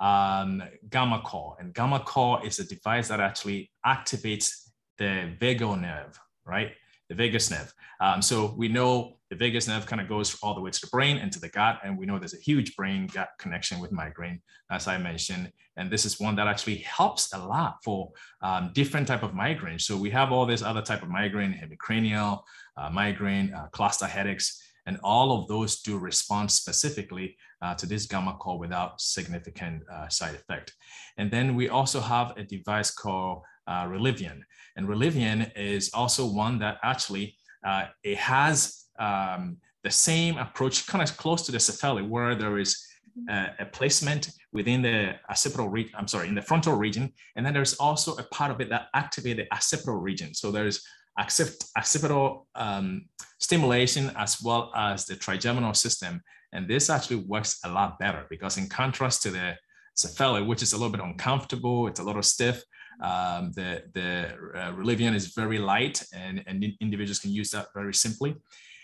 um, 0.00 0.62
GammaCore. 0.88 1.56
And 1.60 1.74
GammaCore 1.74 2.44
is 2.44 2.58
a 2.58 2.64
device 2.64 3.08
that 3.08 3.20
actually 3.20 3.70
activates 3.84 4.61
the 5.02 5.36
vagal 5.40 5.80
nerve, 5.80 6.18
right? 6.46 6.70
The 7.08 7.16
vagus 7.16 7.50
nerve. 7.50 7.72
Um, 8.00 8.22
so 8.22 8.54
we 8.56 8.68
know 8.68 9.18
the 9.30 9.36
vagus 9.36 9.66
nerve 9.66 9.84
kind 9.84 10.00
of 10.00 10.08
goes 10.08 10.38
all 10.42 10.54
the 10.54 10.60
way 10.60 10.70
to 10.70 10.80
the 10.80 10.92
brain 10.96 11.16
and 11.18 11.32
to 11.32 11.40
the 11.40 11.48
gut, 11.48 11.80
and 11.84 11.98
we 11.98 12.06
know 12.06 12.18
there's 12.18 12.34
a 12.34 12.48
huge 12.50 12.76
brain 12.76 13.08
gut 13.12 13.30
connection 13.38 13.80
with 13.80 13.90
migraine, 13.90 14.40
as 14.70 14.86
I 14.86 14.98
mentioned. 14.98 15.50
And 15.76 15.90
this 15.90 16.04
is 16.04 16.20
one 16.20 16.36
that 16.36 16.46
actually 16.46 16.76
helps 17.00 17.32
a 17.32 17.38
lot 17.38 17.78
for 17.82 18.12
um, 18.42 18.70
different 18.74 19.08
type 19.08 19.24
of 19.24 19.34
migraine. 19.34 19.80
So 19.80 19.96
we 19.96 20.10
have 20.10 20.30
all 20.30 20.46
this 20.46 20.62
other 20.62 20.82
type 20.82 21.02
of 21.02 21.08
migraine, 21.08 21.52
hemicranial 21.52 22.42
uh, 22.76 22.90
migraine, 22.90 23.52
uh, 23.54 23.66
cluster 23.72 24.06
headaches, 24.06 24.62
and 24.86 24.98
all 25.02 25.28
of 25.36 25.48
those 25.48 25.80
do 25.80 25.98
respond 25.98 26.50
specifically 26.50 27.36
uh, 27.62 27.74
to 27.76 27.86
this 27.86 28.06
GammaCore 28.06 28.58
without 28.58 29.00
significant 29.00 29.82
uh, 29.90 30.08
side 30.08 30.34
effect. 30.34 30.74
And 31.16 31.30
then 31.30 31.54
we 31.54 31.68
also 31.68 32.00
have 32.00 32.36
a 32.36 32.44
device 32.44 32.90
called 32.90 33.42
uh, 33.66 33.84
Relivion. 33.84 34.40
And 34.76 34.88
Relivion 34.88 35.50
is 35.56 35.90
also 35.94 36.26
one 36.26 36.58
that 36.60 36.78
actually 36.82 37.36
uh, 37.64 37.86
it 38.02 38.18
has 38.18 38.86
um, 38.98 39.58
the 39.84 39.90
same 39.90 40.36
approach, 40.38 40.86
kind 40.86 41.02
of 41.02 41.16
close 41.16 41.42
to 41.42 41.52
the 41.52 41.58
Cefaly, 41.58 42.08
where 42.08 42.34
there 42.34 42.58
is 42.58 42.84
a, 43.28 43.48
a 43.60 43.66
placement 43.66 44.30
within 44.52 44.82
the 44.82 45.14
occipital 45.28 45.68
region, 45.68 45.92
I'm 45.96 46.08
sorry, 46.08 46.28
in 46.28 46.34
the 46.34 46.42
frontal 46.42 46.76
region. 46.76 47.12
And 47.36 47.44
then 47.44 47.54
there's 47.54 47.74
also 47.74 48.16
a 48.16 48.22
part 48.24 48.50
of 48.50 48.60
it 48.60 48.68
that 48.70 48.88
activates 48.94 49.36
the 49.36 49.52
occipital 49.52 49.96
region. 49.96 50.34
So 50.34 50.50
there's 50.50 50.84
occipital 51.18 52.46
um, 52.54 53.06
stimulation 53.38 54.12
as 54.16 54.42
well 54.42 54.72
as 54.74 55.04
the 55.04 55.16
trigeminal 55.16 55.74
system. 55.74 56.22
And 56.52 56.68
this 56.68 56.90
actually 56.90 57.16
works 57.16 57.58
a 57.64 57.68
lot 57.68 57.98
better 57.98 58.26
because 58.30 58.58
in 58.58 58.68
contrast 58.68 59.22
to 59.22 59.30
the 59.30 59.56
Cefaly, 59.96 60.46
which 60.46 60.62
is 60.62 60.72
a 60.72 60.76
little 60.76 60.90
bit 60.90 61.02
uncomfortable, 61.02 61.86
it's 61.86 62.00
a 62.00 62.04
little 62.04 62.22
stiff, 62.22 62.62
um, 63.00 63.52
the 63.52 63.82
the 63.94 64.34
uh, 64.54 64.72
Relivion 64.72 65.14
is 65.14 65.34
very 65.34 65.58
light 65.58 66.02
and, 66.14 66.42
and 66.46 66.64
individuals 66.80 67.18
can 67.18 67.30
use 67.30 67.50
that 67.50 67.68
very 67.74 67.94
simply. 67.94 68.36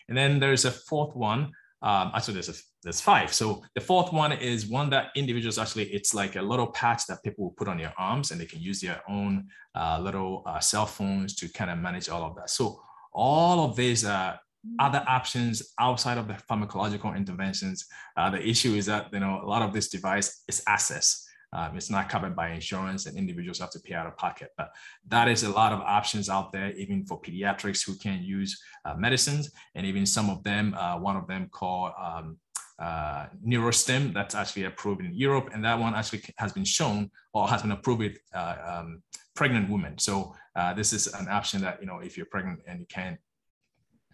And 0.08 0.16
then 0.16 0.40
there's 0.40 0.64
a 0.64 0.70
fourth 0.70 1.14
one. 1.14 1.52
Um, 1.80 2.10
actually, 2.14 2.34
there's, 2.34 2.48
a, 2.48 2.54
there's 2.82 3.00
five. 3.00 3.32
So 3.32 3.62
the 3.74 3.80
fourth 3.80 4.12
one 4.12 4.32
is 4.32 4.66
one 4.66 4.90
that 4.90 5.10
individuals 5.14 5.58
actually, 5.58 5.84
it's 5.92 6.12
like 6.12 6.34
a 6.34 6.42
little 6.42 6.66
patch 6.66 7.06
that 7.06 7.22
people 7.22 7.44
will 7.44 7.52
put 7.52 7.68
on 7.68 7.78
their 7.78 7.94
arms 7.98 8.30
and 8.30 8.40
they 8.40 8.46
can 8.46 8.60
use 8.60 8.80
their 8.80 9.00
own 9.08 9.46
uh, 9.76 10.00
little 10.02 10.42
uh, 10.46 10.58
cell 10.58 10.86
phones 10.86 11.36
to 11.36 11.48
kind 11.48 11.70
of 11.70 11.78
manage 11.78 12.08
all 12.08 12.24
of 12.24 12.34
that. 12.36 12.50
So 12.50 12.82
all 13.12 13.64
of 13.64 13.76
these 13.76 14.04
uh, 14.04 14.36
other 14.78 15.04
options 15.06 15.74
outside 15.78 16.18
of 16.18 16.28
the 16.28 16.34
pharmacological 16.50 17.16
interventions. 17.16 17.86
Uh, 18.16 18.30
the 18.30 18.46
issue 18.46 18.74
is 18.74 18.86
that 18.86 19.08
you 19.12 19.20
know 19.20 19.40
a 19.42 19.46
lot 19.46 19.62
of 19.62 19.72
this 19.72 19.88
device 19.88 20.42
is 20.48 20.62
access. 20.66 21.27
Um, 21.52 21.76
it's 21.76 21.90
not 21.90 22.08
covered 22.08 22.36
by 22.36 22.50
insurance 22.50 23.06
and 23.06 23.16
individuals 23.16 23.58
have 23.58 23.70
to 23.70 23.80
pay 23.80 23.94
out 23.94 24.06
of 24.06 24.16
pocket. 24.16 24.50
But 24.56 24.70
that 25.08 25.28
is 25.28 25.44
a 25.44 25.50
lot 25.50 25.72
of 25.72 25.80
options 25.80 26.28
out 26.28 26.52
there, 26.52 26.72
even 26.72 27.04
for 27.06 27.20
pediatrics 27.20 27.86
who 27.86 27.96
can 27.96 28.22
use 28.22 28.60
uh, 28.84 28.94
medicines. 28.94 29.50
And 29.74 29.86
even 29.86 30.04
some 30.04 30.28
of 30.30 30.42
them, 30.44 30.74
uh, 30.74 30.98
one 30.98 31.16
of 31.16 31.26
them 31.26 31.48
called 31.50 31.92
um, 31.98 32.38
uh, 32.78 33.26
Neurostim, 33.44 34.12
that's 34.12 34.34
actually 34.34 34.64
approved 34.64 35.00
in 35.02 35.14
Europe. 35.14 35.50
And 35.52 35.64
that 35.64 35.78
one 35.78 35.94
actually 35.94 36.22
has 36.36 36.52
been 36.52 36.64
shown 36.64 37.10
or 37.32 37.48
has 37.48 37.62
been 37.62 37.72
approved 37.72 38.00
with 38.00 38.18
uh, 38.34 38.56
um, 38.66 39.02
pregnant 39.34 39.70
women. 39.70 39.98
So 39.98 40.34
uh, 40.54 40.74
this 40.74 40.92
is 40.92 41.06
an 41.08 41.28
option 41.28 41.62
that, 41.62 41.80
you 41.80 41.86
know, 41.86 42.00
if 42.00 42.16
you're 42.16 42.26
pregnant 42.26 42.60
and 42.66 42.80
you 42.80 42.86
can 42.86 43.18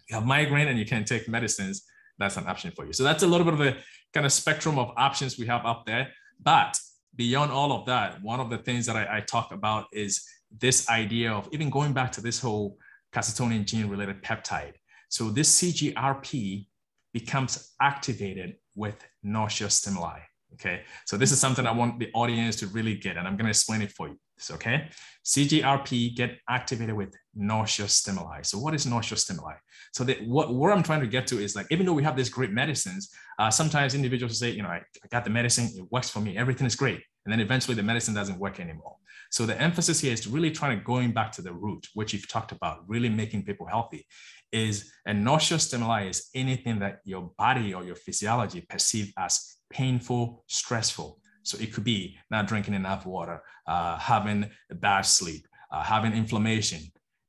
you 0.09 0.15
have 0.15 0.25
migraine 0.25 0.67
and 0.67 0.77
you 0.77 0.85
can 0.85 1.03
take 1.03 1.27
medicines, 1.27 1.83
that's 2.17 2.37
an 2.37 2.47
option 2.47 2.71
for 2.71 2.85
you. 2.85 2.93
So 2.93 3.03
that's 3.03 3.23
a 3.23 3.27
little 3.27 3.45
bit 3.45 3.53
of 3.55 3.61
a 3.61 3.77
kind 4.13 4.25
of 4.25 4.31
spectrum 4.31 4.77
of 4.79 4.91
options 4.95 5.37
we 5.37 5.47
have 5.47 5.65
up 5.65 5.85
there. 5.85 6.09
But 6.41 6.79
beyond 7.15 7.51
all 7.51 7.71
of 7.71 7.85
that, 7.85 8.21
one 8.21 8.39
of 8.39 8.49
the 8.49 8.57
things 8.57 8.85
that 8.85 8.95
I, 8.95 9.17
I 9.17 9.21
talk 9.21 9.51
about 9.51 9.85
is 9.91 10.25
this 10.59 10.89
idea 10.89 11.31
of 11.31 11.49
even 11.51 11.69
going 11.69 11.93
back 11.93 12.11
to 12.13 12.21
this 12.21 12.39
whole 12.39 12.77
calcitonin 13.13 13.65
gene 13.65 13.87
related 13.87 14.21
peptide. 14.21 14.73
So 15.09 15.29
this 15.29 15.61
CGRP 15.61 16.67
becomes 17.13 17.73
activated 17.81 18.55
with 18.75 18.95
noxious 19.23 19.75
stimuli. 19.75 20.19
Okay, 20.55 20.83
so 21.05 21.17
this 21.17 21.33
is 21.33 21.39
something 21.39 21.67
I 21.67 21.71
want 21.71 21.99
the 21.99 22.09
audience 22.13 22.55
to 22.57 22.67
really 22.67 22.95
get, 22.95 23.17
and 23.17 23.27
I'm 23.27 23.35
going 23.35 23.45
to 23.45 23.49
explain 23.49 23.81
it 23.81 23.91
for 23.91 24.07
you. 24.07 24.17
So, 24.37 24.55
okay, 24.55 24.89
CGRP 25.25 26.15
get 26.15 26.39
activated 26.47 26.95
with 26.95 27.13
noxious 27.35 27.93
stimuli. 27.93 28.41
So, 28.43 28.57
what 28.57 28.73
is 28.73 28.85
noxious 28.85 29.23
stimuli? 29.23 29.55
So, 29.93 30.05
that 30.05 30.25
what 30.25 30.53
where 30.53 30.71
I'm 30.71 30.83
trying 30.83 31.01
to 31.01 31.07
get 31.07 31.27
to 31.27 31.39
is 31.39 31.55
like, 31.55 31.67
even 31.71 31.85
though 31.85 31.93
we 31.93 32.03
have 32.03 32.15
these 32.15 32.29
great 32.29 32.51
medicines, 32.51 33.09
uh, 33.37 33.49
sometimes 33.49 33.95
individuals 33.95 34.39
say, 34.39 34.51
you 34.51 34.63
know, 34.63 34.69
I, 34.69 34.77
I 34.77 35.07
got 35.11 35.25
the 35.25 35.29
medicine, 35.29 35.69
it 35.75 35.91
works 35.91 36.09
for 36.09 36.19
me, 36.21 36.37
everything 36.37 36.67
is 36.67 36.75
great, 36.75 37.01
and 37.25 37.31
then 37.33 37.41
eventually 37.41 37.75
the 37.75 37.83
medicine 37.83 38.13
doesn't 38.13 38.39
work 38.39 38.59
anymore. 38.59 38.95
So, 39.31 39.45
the 39.45 39.59
emphasis 39.61 39.99
here 39.99 40.13
is 40.13 40.25
really 40.25 40.51
trying 40.51 40.77
to 40.77 40.83
going 40.83 41.11
back 41.11 41.33
to 41.33 41.41
the 41.41 41.53
root, 41.53 41.85
which 41.95 42.13
you've 42.13 42.29
talked 42.29 42.53
about, 42.53 42.87
really 42.87 43.09
making 43.09 43.43
people 43.43 43.67
healthy. 43.67 44.05
Is 44.51 44.89
a 45.05 45.13
noxious 45.13 45.63
stimuli 45.63 46.07
is 46.07 46.29
anything 46.33 46.79
that 46.79 46.99
your 47.03 47.31
body 47.37 47.73
or 47.73 47.83
your 47.83 47.95
physiology 47.95 48.61
perceive 48.61 49.11
as 49.17 49.54
painful, 49.75 50.43
stressful. 50.47 51.19
So 51.43 51.57
it 51.59 51.73
could 51.73 51.83
be 51.83 52.17
not 52.31 52.47
drinking 52.47 52.73
enough 52.73 53.05
water, 53.05 53.41
uh, 53.67 53.97
having 53.97 54.49
a 54.71 54.75
bad 54.75 55.01
sleep, 55.01 55.47
uh, 55.71 55.83
having 55.83 56.13
inflammation, 56.13 56.81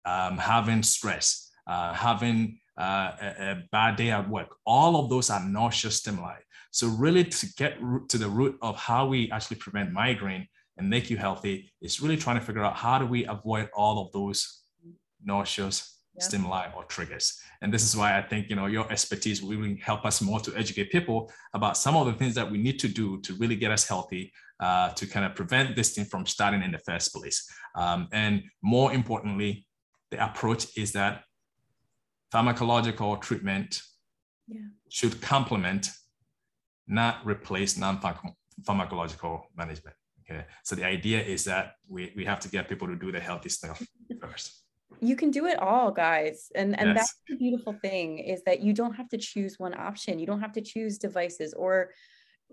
um, 0.05 0.39
having 0.39 0.83
stress, 0.83 1.51
uh, 1.67 1.93
having 1.93 2.59
uh, 2.79 3.11
a, 3.21 3.27
a, 3.51 3.63
bad 3.73 3.97
day 3.97 4.11
at 4.11 4.29
work. 4.29 4.49
All 4.65 5.03
of 5.03 5.11
those 5.11 5.29
are 5.31 5.43
noxious 5.45 5.97
stimuli. 5.97 6.37
So 6.71 6.89
really 6.89 7.25
to 7.25 7.47
get 7.57 7.79
to 8.09 8.19
the 8.19 8.29
root 8.29 8.57
of 8.63 8.77
how 8.77 9.07
we 9.07 9.31
actually 9.33 9.57
prevent 9.57 9.93
migraine 9.93 10.47
and 10.77 10.89
make 10.89 11.11
you 11.11 11.17
healthy 11.17 11.73
is 11.81 12.01
really 12.01 12.17
trying 12.17 12.39
to 12.39 12.45
figure 12.45 12.65
out 12.65 12.77
how 12.77 12.99
do 12.99 13.07
we 13.07 13.25
avoid 13.27 13.69
all 13.75 14.05
of 14.05 14.13
those 14.13 14.63
noxious 15.25 16.01
yeah. 16.15 16.25
stimuli 16.25 16.67
or 16.77 16.85
triggers. 16.85 17.41
And 17.63 17.73
this 17.73 17.83
is 17.83 17.97
why 17.97 18.19
I 18.19 18.23
think 18.23 18.49
you 18.51 18.57
know 18.57 18.67
your 18.67 18.91
expertise 18.91 19.43
will 19.43 19.51
really 19.51 19.77
help 19.77 20.05
us 20.05 20.21
more 20.21 20.41
to 20.41 20.55
educate 20.57 20.91
people 20.91 21.31
about 21.55 21.77
some 21.77 21.97
of 21.97 22.07
the 22.07 22.13
things 22.13 22.35
that 22.35 22.51
we 22.51 22.59
need 22.59 22.79
to 22.81 22.89
do 22.89 23.21
to 23.23 23.35
really 23.35 23.57
get 23.57 23.71
us 23.71 23.87
healthy, 23.87 24.33
uh, 24.61 24.91
to 24.91 25.07
kind 25.07 25.25
of 25.27 25.35
prevent 25.35 25.77
this 25.77 25.95
thing 25.95 26.05
from 26.05 26.27
starting 26.27 26.63
in 26.63 26.73
the 26.73 26.79
first 26.79 27.15
place. 27.15 27.49
Um, 27.75 28.09
and 28.13 28.43
more 28.63 28.93
importantly, 28.93 29.67
the 30.11 30.25
approach 30.25 30.77
is 30.77 30.93
that 30.93 31.23
pharmacological 32.33 33.21
treatment 33.21 33.83
yeah. 34.49 34.61
should 34.89 35.21
complement, 35.21 35.91
not 36.87 37.25
replace 37.25 37.77
non-pharmacological 37.77 39.43
management. 39.57 39.97
Okay, 40.29 40.45
so 40.65 40.75
the 40.75 40.85
idea 40.85 41.23
is 41.23 41.45
that 41.45 41.75
we, 41.89 42.13
we 42.17 42.25
have 42.25 42.41
to 42.41 42.49
get 42.49 42.69
people 42.69 42.89
to 42.89 42.97
do 42.97 43.13
the 43.13 43.21
healthy 43.21 43.49
stuff 43.49 43.81
first 44.21 44.66
you 45.01 45.17
can 45.17 45.31
do 45.31 45.47
it 45.47 45.59
all 45.59 45.91
guys 45.91 46.51
and 46.55 46.79
and 46.79 46.89
yes. 46.89 46.97
that's 46.97 47.15
the 47.29 47.37
beautiful 47.37 47.73
thing 47.83 48.19
is 48.19 48.43
that 48.45 48.61
you 48.61 48.73
don't 48.73 48.95
have 48.95 49.09
to 49.09 49.19
choose 49.19 49.59
one 49.59 49.75
option 49.75 50.19
you 50.19 50.27
don't 50.27 50.41
have 50.41 50.53
to 50.53 50.61
choose 50.61 50.99
devices 50.99 51.53
or 51.55 51.91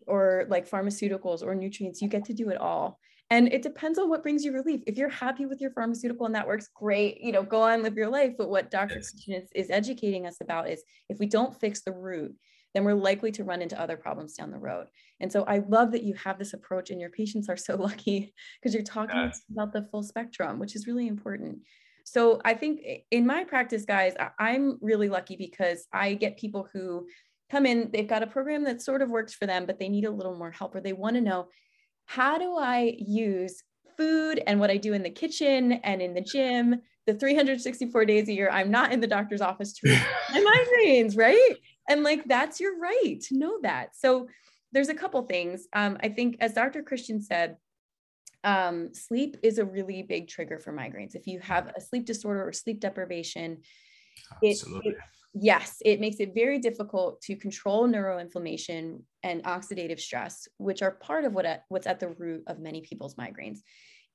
or 0.07 0.45
like 0.49 0.69
pharmaceuticals 0.69 1.43
or 1.43 1.55
nutrients 1.55 2.01
you 2.01 2.07
get 2.07 2.25
to 2.25 2.33
do 2.33 2.49
it 2.49 2.57
all 2.57 2.99
and 3.29 3.51
it 3.53 3.61
depends 3.61 3.97
on 3.97 4.09
what 4.09 4.23
brings 4.23 4.43
you 4.43 4.51
relief 4.51 4.81
if 4.87 4.97
you're 4.97 5.09
happy 5.09 5.45
with 5.45 5.61
your 5.61 5.71
pharmaceutical 5.71 6.25
and 6.25 6.35
that 6.35 6.47
works 6.47 6.69
great 6.75 7.21
you 7.21 7.31
know 7.31 7.43
go 7.43 7.61
on 7.61 7.83
live 7.83 7.95
your 7.95 8.09
life 8.09 8.33
but 8.37 8.49
what 8.49 8.71
dr 8.71 8.93
yes. 8.93 9.13
is, 9.27 9.49
is 9.55 9.69
educating 9.69 10.25
us 10.25 10.37
about 10.41 10.69
is 10.69 10.83
if 11.09 11.19
we 11.19 11.27
don't 11.27 11.59
fix 11.59 11.83
the 11.83 11.93
root 11.93 12.35
then 12.73 12.83
we're 12.83 12.93
likely 12.93 13.31
to 13.31 13.43
run 13.43 13.61
into 13.61 13.79
other 13.79 13.97
problems 13.97 14.33
down 14.33 14.51
the 14.51 14.57
road. 14.57 14.87
And 15.19 15.31
so 15.31 15.43
I 15.43 15.59
love 15.59 15.91
that 15.91 16.03
you 16.03 16.15
have 16.15 16.39
this 16.39 16.53
approach 16.53 16.89
and 16.89 16.99
your 16.99 17.11
patients 17.11 17.49
are 17.49 17.57
so 17.57 17.75
lucky 17.79 18.33
because 18.59 18.73
you're 18.73 18.83
talking 18.83 19.15
yes. 19.15 19.41
about 19.51 19.73
the 19.73 19.87
full 19.91 20.03
spectrum, 20.03 20.59
which 20.59 20.75
is 20.75 20.87
really 20.87 21.07
important. 21.07 21.59
So 22.03 22.41
I 22.43 22.53
think 22.53 22.81
in 23.11 23.25
my 23.25 23.43
practice, 23.43 23.85
guys, 23.85 24.13
I'm 24.39 24.77
really 24.81 25.09
lucky 25.09 25.35
because 25.35 25.87
I 25.93 26.13
get 26.13 26.37
people 26.37 26.67
who 26.73 27.07
come 27.49 27.65
in, 27.65 27.89
they've 27.91 28.07
got 28.07 28.23
a 28.23 28.27
program 28.27 28.63
that 28.65 28.81
sort 28.81 29.01
of 29.01 29.09
works 29.09 29.33
for 29.33 29.45
them, 29.45 29.65
but 29.65 29.79
they 29.79 29.89
need 29.89 30.05
a 30.05 30.11
little 30.11 30.35
more 30.35 30.51
help 30.51 30.75
or 30.75 30.81
they 30.81 30.93
want 30.93 31.15
to 31.15 31.21
know 31.21 31.47
how 32.05 32.37
do 32.37 32.57
I 32.57 32.95
use 32.97 33.63
food 33.97 34.41
and 34.45 34.59
what 34.59 34.69
I 34.69 34.77
do 34.77 34.93
in 34.93 35.03
the 35.03 35.09
kitchen 35.09 35.73
and 35.83 36.01
in 36.01 36.13
the 36.13 36.21
gym, 36.21 36.81
the 37.05 37.13
364 37.13 38.05
days 38.05 38.27
a 38.27 38.33
year, 38.33 38.49
I'm 38.51 38.71
not 38.71 38.91
in 38.91 38.99
the 38.99 39.07
doctor's 39.07 39.41
office 39.41 39.73
to 39.73 39.87
my 40.31 40.39
migraines, 40.39 41.17
right? 41.17 41.55
And 41.89 42.03
like 42.03 42.25
that's 42.25 42.59
your 42.59 42.79
right 42.79 43.19
to 43.27 43.37
know 43.37 43.59
that. 43.61 43.95
So 43.95 44.27
there's 44.71 44.89
a 44.89 44.95
couple 44.95 45.21
things. 45.23 45.67
Um, 45.73 45.97
I 46.01 46.09
think, 46.09 46.37
as 46.39 46.53
Dr. 46.53 46.81
Christian 46.81 47.21
said, 47.21 47.57
um, 48.43 48.93
sleep 48.93 49.37
is 49.43 49.57
a 49.57 49.65
really 49.65 50.03
big 50.03 50.27
trigger 50.27 50.59
for 50.59 50.73
migraines. 50.73 51.15
If 51.15 51.27
you 51.27 51.39
have 51.39 51.71
a 51.75 51.81
sleep 51.81 52.05
disorder 52.05 52.47
or 52.47 52.53
sleep 52.53 52.79
deprivation, 52.79 53.59
it, 54.41 54.61
it, 54.83 54.95
yes, 55.33 55.77
it 55.83 55.99
makes 55.99 56.19
it 56.19 56.33
very 56.35 56.59
difficult 56.59 57.21
to 57.21 57.35
control 57.35 57.87
neuroinflammation 57.87 59.01
and 59.23 59.43
oxidative 59.43 59.99
stress, 59.99 60.47
which 60.57 60.81
are 60.81 60.91
part 60.91 61.25
of 61.25 61.33
what 61.33 61.45
at, 61.45 61.63
what's 61.69 61.87
at 61.87 61.99
the 61.99 62.09
root 62.09 62.43
of 62.47 62.59
many 62.59 62.81
people's 62.81 63.15
migraines. 63.15 63.59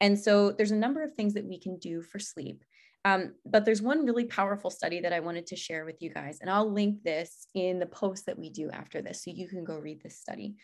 And 0.01 0.19
so 0.19 0.53
there's 0.53 0.71
a 0.71 0.77
number 0.77 1.03
of 1.03 1.15
things 1.15 1.35
that 1.35 1.47
we 1.47 1.59
can 1.59 1.79
do 1.79 2.03
for 2.03 2.19
sleep. 2.19 2.65
Um, 3.05 3.35
but 3.47 3.65
there's 3.65 3.81
one 3.81 4.05
really 4.05 4.25
powerful 4.25 4.71
study 4.71 5.01
that 5.01 5.13
I 5.13 5.21
wanted 5.21 5.47
to 5.49 5.57
share 5.57 5.85
with 5.85 6.03
you 6.03 6.11
guys, 6.13 6.39
and 6.41 6.51
I'll 6.51 6.71
link 6.71 7.03
this 7.03 7.47
in 7.55 7.79
the 7.79 7.87
post 7.87 8.27
that 8.27 8.39
we 8.39 8.51
do 8.51 8.71
after 8.71 9.01
this 9.01 9.25
so 9.25 9.31
you 9.31 9.49
can 9.49 9.65
go 9.65 9.79
read 9.79 10.03
this 10.03 10.19
study. 10.19 10.57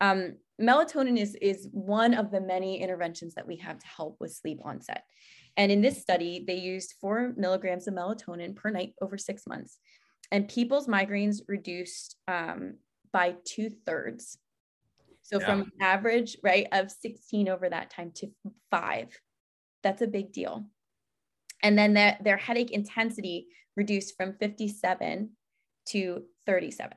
Um, 0.00 0.36
melatonin 0.60 1.18
is, 1.18 1.36
is 1.40 1.68
one 1.72 2.14
of 2.14 2.30
the 2.30 2.40
many 2.40 2.80
interventions 2.80 3.34
that 3.34 3.46
we 3.46 3.56
have 3.56 3.78
to 3.78 3.86
help 3.86 4.16
with 4.20 4.32
sleep 4.32 4.58
onset. 4.64 5.04
And 5.56 5.72
in 5.72 5.80
this 5.80 6.00
study, 6.00 6.44
they 6.46 6.56
used 6.56 6.94
four 7.00 7.32
milligrams 7.36 7.88
of 7.88 7.94
melatonin 7.94 8.54
per 8.54 8.70
night 8.70 8.94
over 9.00 9.16
six 9.16 9.46
months. 9.46 9.78
And 10.30 10.48
people's 10.48 10.86
migraines 10.86 11.40
reduced 11.48 12.16
um, 12.28 12.74
by 13.12 13.36
two 13.44 13.70
thirds. 13.86 14.38
So 15.22 15.40
yeah. 15.40 15.46
from 15.46 15.72
average, 15.80 16.36
right, 16.42 16.66
of 16.72 16.90
16 16.90 17.48
over 17.48 17.68
that 17.68 17.90
time 17.90 18.12
to 18.16 18.28
five. 18.70 19.08
That's 19.82 20.02
a 20.02 20.06
big 20.06 20.32
deal. 20.32 20.66
And 21.62 21.78
then 21.78 21.94
their, 21.94 22.18
their 22.22 22.36
headache 22.36 22.70
intensity 22.70 23.48
reduced 23.76 24.16
from 24.16 24.34
57 24.38 25.30
to 25.88 26.22
37. 26.46 26.96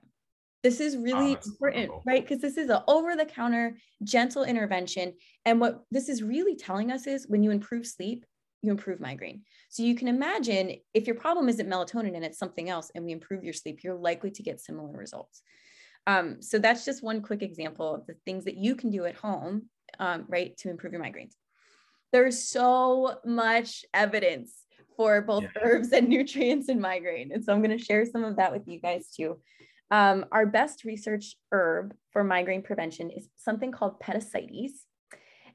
This 0.61 0.81
is 0.81 0.97
really 0.97 1.37
oh, 1.37 1.39
important, 1.45 1.91
right? 2.05 2.21
Because 2.21 2.41
this 2.41 2.57
is 2.57 2.69
an 2.69 2.81
over 2.87 3.15
the 3.15 3.25
counter, 3.25 3.77
gentle 4.03 4.43
intervention. 4.43 5.13
And 5.45 5.59
what 5.61 5.83
this 5.89 6.09
is 6.09 6.21
really 6.21 6.55
telling 6.55 6.91
us 6.91 7.07
is 7.07 7.27
when 7.27 7.43
you 7.43 7.51
improve 7.51 7.87
sleep, 7.87 8.25
you 8.61 8.71
improve 8.71 8.99
migraine. 8.99 9.43
So 9.69 9.83
you 9.83 9.95
can 9.95 10.09
imagine 10.09 10.75
if 10.93 11.07
your 11.07 11.15
problem 11.15 11.47
isn't 11.47 11.69
melatonin 11.69 12.15
and 12.15 12.25
it's 12.25 12.37
something 12.37 12.69
else, 12.69 12.91
and 12.93 13.05
we 13.05 13.13
improve 13.13 13.43
your 13.43 13.53
sleep, 13.53 13.83
you're 13.83 13.95
likely 13.95 14.31
to 14.31 14.43
get 14.43 14.59
similar 14.59 14.91
results. 14.91 15.41
Um, 16.07 16.41
so 16.41 16.59
that's 16.59 16.85
just 16.85 17.03
one 17.03 17.21
quick 17.21 17.41
example 17.41 17.95
of 17.95 18.05
the 18.05 18.15
things 18.25 18.45
that 18.45 18.57
you 18.57 18.75
can 18.75 18.89
do 18.89 19.05
at 19.05 19.15
home, 19.15 19.67
um, 19.99 20.25
right, 20.27 20.57
to 20.57 20.69
improve 20.69 20.91
your 20.91 21.01
migraines. 21.01 21.35
There's 22.11 22.43
so 22.49 23.19
much 23.23 23.85
evidence 23.93 24.53
for 24.97 25.21
both 25.21 25.43
yeah. 25.43 25.61
herbs 25.61 25.93
and 25.93 26.09
nutrients 26.09 26.67
in 26.67 26.81
migraine. 26.81 27.31
And 27.31 27.45
so 27.45 27.53
I'm 27.53 27.61
going 27.61 27.77
to 27.77 27.83
share 27.83 28.05
some 28.05 28.25
of 28.25 28.35
that 28.37 28.51
with 28.51 28.67
you 28.67 28.81
guys 28.81 29.07
too. 29.15 29.39
Um, 29.91 30.25
our 30.31 30.45
best 30.45 30.83
researched 30.83 31.35
herb 31.51 31.95
for 32.11 32.23
migraine 32.23 32.61
prevention 32.61 33.09
is 33.09 33.27
something 33.35 33.71
called 33.71 33.99
petasites. 33.99 34.85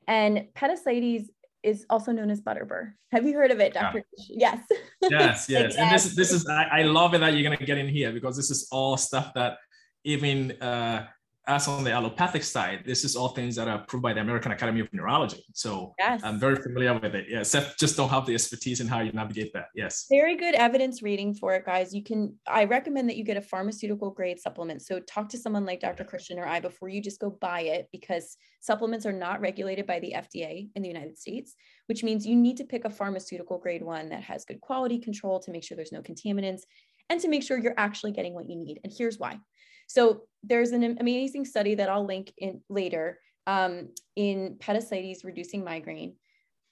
And 0.08 0.48
petasites 0.54 1.30
is 1.62 1.86
also 1.88 2.12
known 2.12 2.30
as 2.30 2.42
butterbur. 2.42 2.92
Have 3.12 3.26
you 3.26 3.34
heard 3.34 3.50
of 3.50 3.60
it, 3.60 3.72
Dr. 3.72 4.04
Yeah. 4.28 4.56
Yes. 4.56 4.66
Yes, 5.10 5.48
yes. 5.50 5.76
and 5.76 5.94
this, 5.94 6.14
this 6.14 6.32
is, 6.32 6.46
I, 6.48 6.80
I 6.80 6.82
love 6.82 7.12
it 7.12 7.18
that 7.18 7.34
you're 7.34 7.42
going 7.42 7.58
to 7.58 7.64
get 7.66 7.76
in 7.76 7.88
here 7.88 8.10
because 8.10 8.38
this 8.38 8.50
is 8.50 8.68
all 8.72 8.96
stuff 8.96 9.32
that 9.34 9.58
even 10.02 10.52
uh, 10.62 11.06
as 11.46 11.68
on 11.68 11.84
the 11.84 11.92
allopathic 11.92 12.42
side, 12.42 12.82
this 12.86 13.04
is 13.04 13.16
all 13.16 13.28
things 13.28 13.56
that 13.56 13.68
are 13.68 13.80
approved 13.80 14.02
by 14.02 14.12
the 14.12 14.20
American 14.20 14.52
Academy 14.52 14.80
of 14.80 14.92
Neurology. 14.92 15.44
So 15.52 15.94
yes. 15.98 16.22
I'm 16.24 16.38
very 16.38 16.56
familiar 16.56 16.98
with 16.98 17.14
it. 17.14 17.26
Yeah, 17.28 17.40
except 17.40 17.78
just 17.78 17.96
don't 17.96 18.08
have 18.08 18.24
the 18.24 18.34
expertise 18.34 18.80
in 18.80 18.88
how 18.88 19.00
you 19.00 19.12
navigate 19.12 19.52
that. 19.52 19.66
Yes. 19.74 20.06
Very 20.08 20.36
good 20.36 20.54
evidence 20.54 21.02
reading 21.02 21.34
for 21.34 21.54
it, 21.54 21.66
guys. 21.66 21.94
You 21.94 22.02
can, 22.02 22.34
I 22.46 22.64
recommend 22.64 23.08
that 23.10 23.16
you 23.16 23.24
get 23.24 23.36
a 23.36 23.42
pharmaceutical 23.42 24.10
grade 24.10 24.40
supplement. 24.40 24.82
So 24.82 25.00
talk 25.00 25.28
to 25.30 25.38
someone 25.38 25.66
like 25.66 25.80
Dr. 25.80 26.04
Christian 26.04 26.38
or 26.38 26.46
I 26.46 26.60
before 26.60 26.88
you 26.88 27.02
just 27.02 27.20
go 27.20 27.30
buy 27.30 27.60
it 27.60 27.88
because 27.92 28.36
supplements 28.60 29.04
are 29.04 29.12
not 29.12 29.40
regulated 29.40 29.86
by 29.86 30.00
the 30.00 30.14
FDA 30.16 30.70
in 30.74 30.82
the 30.82 30.88
United 30.88 31.18
States, 31.18 31.54
which 31.86 32.02
means 32.02 32.26
you 32.26 32.36
need 32.36 32.56
to 32.56 32.64
pick 32.64 32.86
a 32.86 32.90
pharmaceutical 32.90 33.58
grade 33.58 33.82
one 33.82 34.08
that 34.08 34.22
has 34.22 34.46
good 34.46 34.60
quality 34.62 34.98
control 34.98 35.40
to 35.40 35.50
make 35.50 35.62
sure 35.62 35.76
there's 35.76 35.92
no 35.92 36.00
contaminants 36.00 36.62
and 37.10 37.20
to 37.20 37.28
make 37.28 37.42
sure 37.42 37.58
you're 37.58 37.74
actually 37.76 38.12
getting 38.12 38.34
what 38.34 38.48
you 38.48 38.56
need. 38.56 38.80
And 38.82 38.92
here's 38.96 39.18
why. 39.18 39.38
So 39.86 40.22
there's 40.42 40.70
an 40.70 40.98
amazing 41.00 41.44
study 41.44 41.74
that 41.76 41.88
I'll 41.88 42.06
link 42.06 42.32
in 42.38 42.60
later 42.68 43.18
um, 43.46 43.90
in 44.16 44.56
petasites 44.58 45.24
reducing 45.24 45.64
migraine 45.64 46.16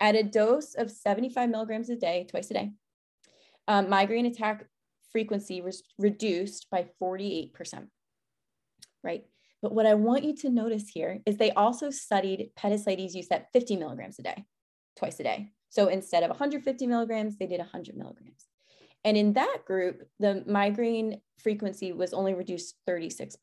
at 0.01 0.17
a 0.17 0.23
dose 0.23 0.75
of 0.75 0.91
75 0.91 1.49
milligrams 1.49 1.89
a 1.91 1.97
day, 1.97 2.27
twice 2.29 2.51
a 2.51 2.55
day. 2.55 2.71
Um, 3.69 3.89
migraine 3.89 4.27
attack 4.27 4.67
frequency 5.13 5.61
was 5.61 5.83
reduced 5.99 6.69
by 6.71 6.89
48%, 7.01 7.53
right? 9.05 9.25
But 9.61 9.73
what 9.73 9.87
I 9.87 9.95
want 9.95 10.25
you 10.25 10.35
to 10.37 10.51
notice 10.51 10.89
here 10.89 11.21
is 11.25 11.37
they 11.37 11.53
also 11.53 11.91
studied 11.91 12.51
petasites 12.57 13.15
use 13.15 13.29
at 13.31 13.53
50 13.53 13.77
milligrams 13.77 14.19
a 14.19 14.23
day, 14.23 14.45
twice 14.97 15.21
a 15.21 15.23
day. 15.23 15.51
So 15.69 15.87
instead 15.87 16.25
of 16.25 16.31
150 16.31 16.87
milligrams, 16.87 17.37
they 17.37 17.47
did 17.47 17.61
100 17.61 17.97
milligrams. 17.97 18.47
And 19.05 19.17
in 19.17 19.33
that 19.35 19.59
group, 19.67 20.03
the 20.21 20.45
migraine 20.47 21.21
frequency 21.39 21.93
was 21.93 22.13
only 22.13 22.35
reduced 22.35 22.77
36%. 22.89 23.37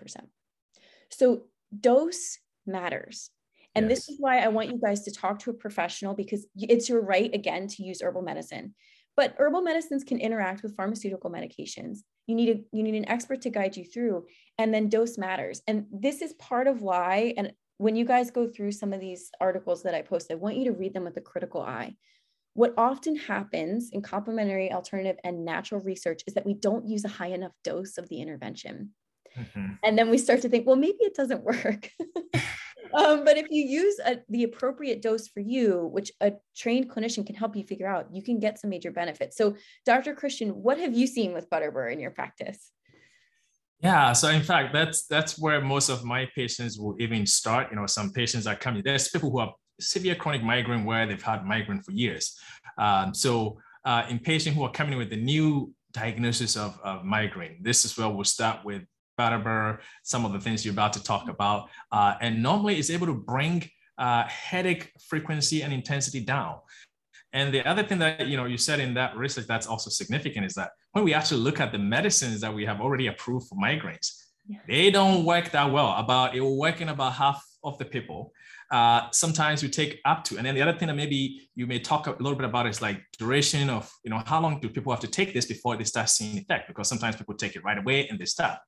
So 1.11 1.43
dose 1.77 2.37
matters. 2.65 3.31
And 3.75 3.89
Yes. 3.89 3.99
this 3.99 4.09
is 4.09 4.19
why 4.19 4.39
I 4.39 4.47
want 4.47 4.69
you 4.69 4.79
guys 4.79 5.03
to 5.03 5.11
talk 5.11 5.39
to 5.39 5.51
a 5.51 5.53
professional 5.53 6.13
because 6.13 6.47
it's 6.55 6.89
your 6.89 7.01
right, 7.01 7.33
again, 7.33 7.67
to 7.67 7.83
use 7.83 8.01
herbal 8.01 8.21
medicine. 8.23 8.73
But 9.15 9.35
herbal 9.37 9.61
medicines 9.61 10.03
can 10.03 10.19
interact 10.19 10.63
with 10.63 10.75
pharmaceutical 10.75 11.29
medications. 11.29 11.99
You 12.25 12.35
need 12.35 12.49
a 12.49 12.63
you 12.75 12.83
need 12.83 12.95
an 12.95 13.09
expert 13.09 13.41
to 13.41 13.49
guide 13.49 13.75
you 13.75 13.83
through, 13.83 14.25
and 14.57 14.73
then 14.73 14.87
dose 14.87 15.17
matters. 15.17 15.61
And 15.67 15.85
this 15.91 16.21
is 16.21 16.33
part 16.33 16.67
of 16.67 16.81
why. 16.81 17.33
And 17.35 17.51
when 17.77 17.95
you 17.95 18.05
guys 18.05 18.31
go 18.31 18.47
through 18.47 18.71
some 18.71 18.93
of 18.93 19.01
these 19.01 19.29
articles 19.41 19.83
that 19.83 19.95
I 19.95 20.03
post, 20.03 20.31
I 20.31 20.35
want 20.35 20.57
you 20.57 20.65
to 20.65 20.71
read 20.71 20.93
them 20.93 21.03
with 21.03 21.17
a 21.17 21.21
critical 21.21 21.61
eye. 21.61 21.95
What 22.53 22.73
often 22.77 23.15
happens 23.15 23.89
in 23.91 24.01
complementary, 24.01 24.71
alternative, 24.71 25.17
and 25.23 25.45
natural 25.45 25.81
research 25.81 26.23
is 26.27 26.33
that 26.33 26.45
we 26.45 26.53
don't 26.53 26.87
use 26.87 27.05
a 27.05 27.09
high 27.09 27.27
enough 27.27 27.53
dose 27.63 27.97
of 27.97 28.09
the 28.09 28.21
intervention 28.21 28.91
Mhm. 29.37 29.77
and 29.83 29.97
then 29.97 30.09
we 30.09 30.17
start 30.17 30.41
to 30.41 30.49
think 30.49 30.65
well 30.65 30.75
maybe 30.75 30.97
it 31.01 31.15
doesn't 31.15 31.43
work 31.43 31.91
um, 32.93 33.23
but 33.23 33.37
if 33.37 33.47
you 33.49 33.63
use 33.63 33.99
a, 34.05 34.17
the 34.29 34.43
appropriate 34.43 35.01
dose 35.01 35.27
for 35.27 35.39
you 35.39 35.89
which 35.93 36.11
a 36.21 36.33
trained 36.55 36.89
clinician 36.89 37.25
can 37.25 37.35
help 37.35 37.55
you 37.55 37.63
figure 37.63 37.87
out 37.87 38.07
you 38.11 38.21
can 38.21 38.39
get 38.39 38.59
some 38.59 38.69
major 38.69 38.91
benefits 38.91 39.37
so 39.37 39.55
dr 39.85 40.13
christian 40.15 40.49
what 40.49 40.79
have 40.79 40.93
you 40.93 41.07
seen 41.07 41.33
with 41.33 41.49
butterbur 41.49 41.91
in 41.91 41.99
your 41.99 42.11
practice 42.11 42.71
Yeah, 43.81 44.11
so 44.11 44.27
in 44.27 44.43
fact, 44.43 44.73
that's 44.73 45.07
that's 45.07 45.39
where 45.39 45.61
most 45.61 45.87
of 45.87 46.03
my 46.03 46.27
patients 46.35 46.77
will 46.77 46.95
even 46.99 47.25
start. 47.25 47.71
You 47.71 47.77
know, 47.77 47.87
some 47.87 48.11
patients 48.11 48.45
are 48.45 48.57
coming. 48.57 48.83
There's 48.83 49.07
people 49.07 49.31
who 49.31 49.39
have 49.39 49.53
severe 49.79 50.15
chronic 50.15 50.43
migraine 50.43 50.85
where 50.85 51.05
they've 51.07 51.21
had 51.21 51.45
migraine 51.45 51.81
for 51.81 51.91
years. 51.91 52.37
Um, 52.77 53.13
so 53.13 53.59
uh, 53.85 54.03
in 54.09 54.19
patients 54.19 54.55
who 54.55 54.63
are 54.63 54.71
coming 54.71 54.97
with 54.97 55.11
a 55.13 55.17
new 55.17 55.73
diagnosis 55.91 56.55
of, 56.57 56.79
of 56.83 57.03
migraine, 57.03 57.57
this 57.61 57.85
is 57.85 57.97
where 57.97 58.09
we'll 58.09 58.23
start 58.23 58.63
with 58.65 58.83
Butterbur, 59.19 59.79
some 60.03 60.23
of 60.25 60.31
the 60.31 60.39
things 60.39 60.63
you're 60.63 60.71
about 60.73 60.93
to 60.93 61.03
talk 61.03 61.27
about, 61.29 61.69
uh, 61.91 62.13
and 62.21 62.41
normally 62.41 62.77
it's 62.77 62.89
able 62.89 63.07
to 63.07 63.13
bring 63.13 63.69
uh, 63.97 64.23
headache 64.23 64.91
frequency 65.09 65.61
and 65.61 65.73
intensity 65.73 66.21
down. 66.21 66.55
And 67.33 67.53
the 67.53 67.67
other 67.67 67.83
thing 67.83 67.99
that 67.99 68.27
you 68.27 68.37
know 68.37 68.45
you 68.45 68.57
said 68.57 68.79
in 68.79 68.93
that 68.95 69.15
research 69.15 69.45
that's 69.45 69.67
also 69.67 69.89
significant 69.89 70.45
is 70.45 70.53
that 70.55 70.71
when 70.93 71.03
we 71.03 71.13
actually 71.13 71.41
look 71.41 71.59
at 71.59 71.71
the 71.71 71.77
medicines 71.77 72.41
that 72.41 72.53
we 72.53 72.65
have 72.65 72.79
already 72.81 73.07
approved 73.07 73.47
for 73.49 73.55
migraines, 73.55 74.07
Yeah. 74.47 74.59
they 74.67 74.89
don't 74.89 75.25
work 75.25 75.51
that 75.51 75.69
well. 75.71 75.93
About 75.97 76.33
it 76.35 76.39
will 76.39 76.57
work 76.57 76.81
in 76.81 76.89
about 76.89 77.13
half 77.13 77.43
of 77.63 77.77
the 77.77 77.85
people. 77.85 78.31
Uh, 78.71 79.09
sometimes 79.11 79.63
we 79.63 79.69
take 79.69 79.99
up 80.05 80.23
to, 80.23 80.37
and 80.37 80.45
then 80.45 80.53
the 80.53 80.61
other 80.61 80.77
thing 80.77 80.87
that 80.87 80.95
maybe 80.95 81.49
you 81.55 81.65
may 81.65 81.79
talk 81.79 82.05
a 82.07 82.11
little 82.11 82.35
bit 82.35 82.45
about 82.45 82.67
is 82.67 82.81
like 82.81 83.01
duration 83.17 83.69
of, 83.69 83.91
you 84.03 84.11
know, 84.11 84.21
how 84.25 84.39
long 84.39 84.59
do 84.59 84.69
people 84.69 84.91
have 84.93 84.99
to 84.99 85.07
take 85.07 85.33
this 85.33 85.45
before 85.45 85.75
they 85.75 85.83
start 85.83 86.07
seeing 86.09 86.37
effect? 86.37 86.67
Because 86.67 86.87
sometimes 86.87 87.15
people 87.15 87.33
take 87.35 87.55
it 87.55 87.63
right 87.63 87.77
away 87.77 88.07
and 88.07 88.19
they 88.19 88.25
stop. 88.25 88.61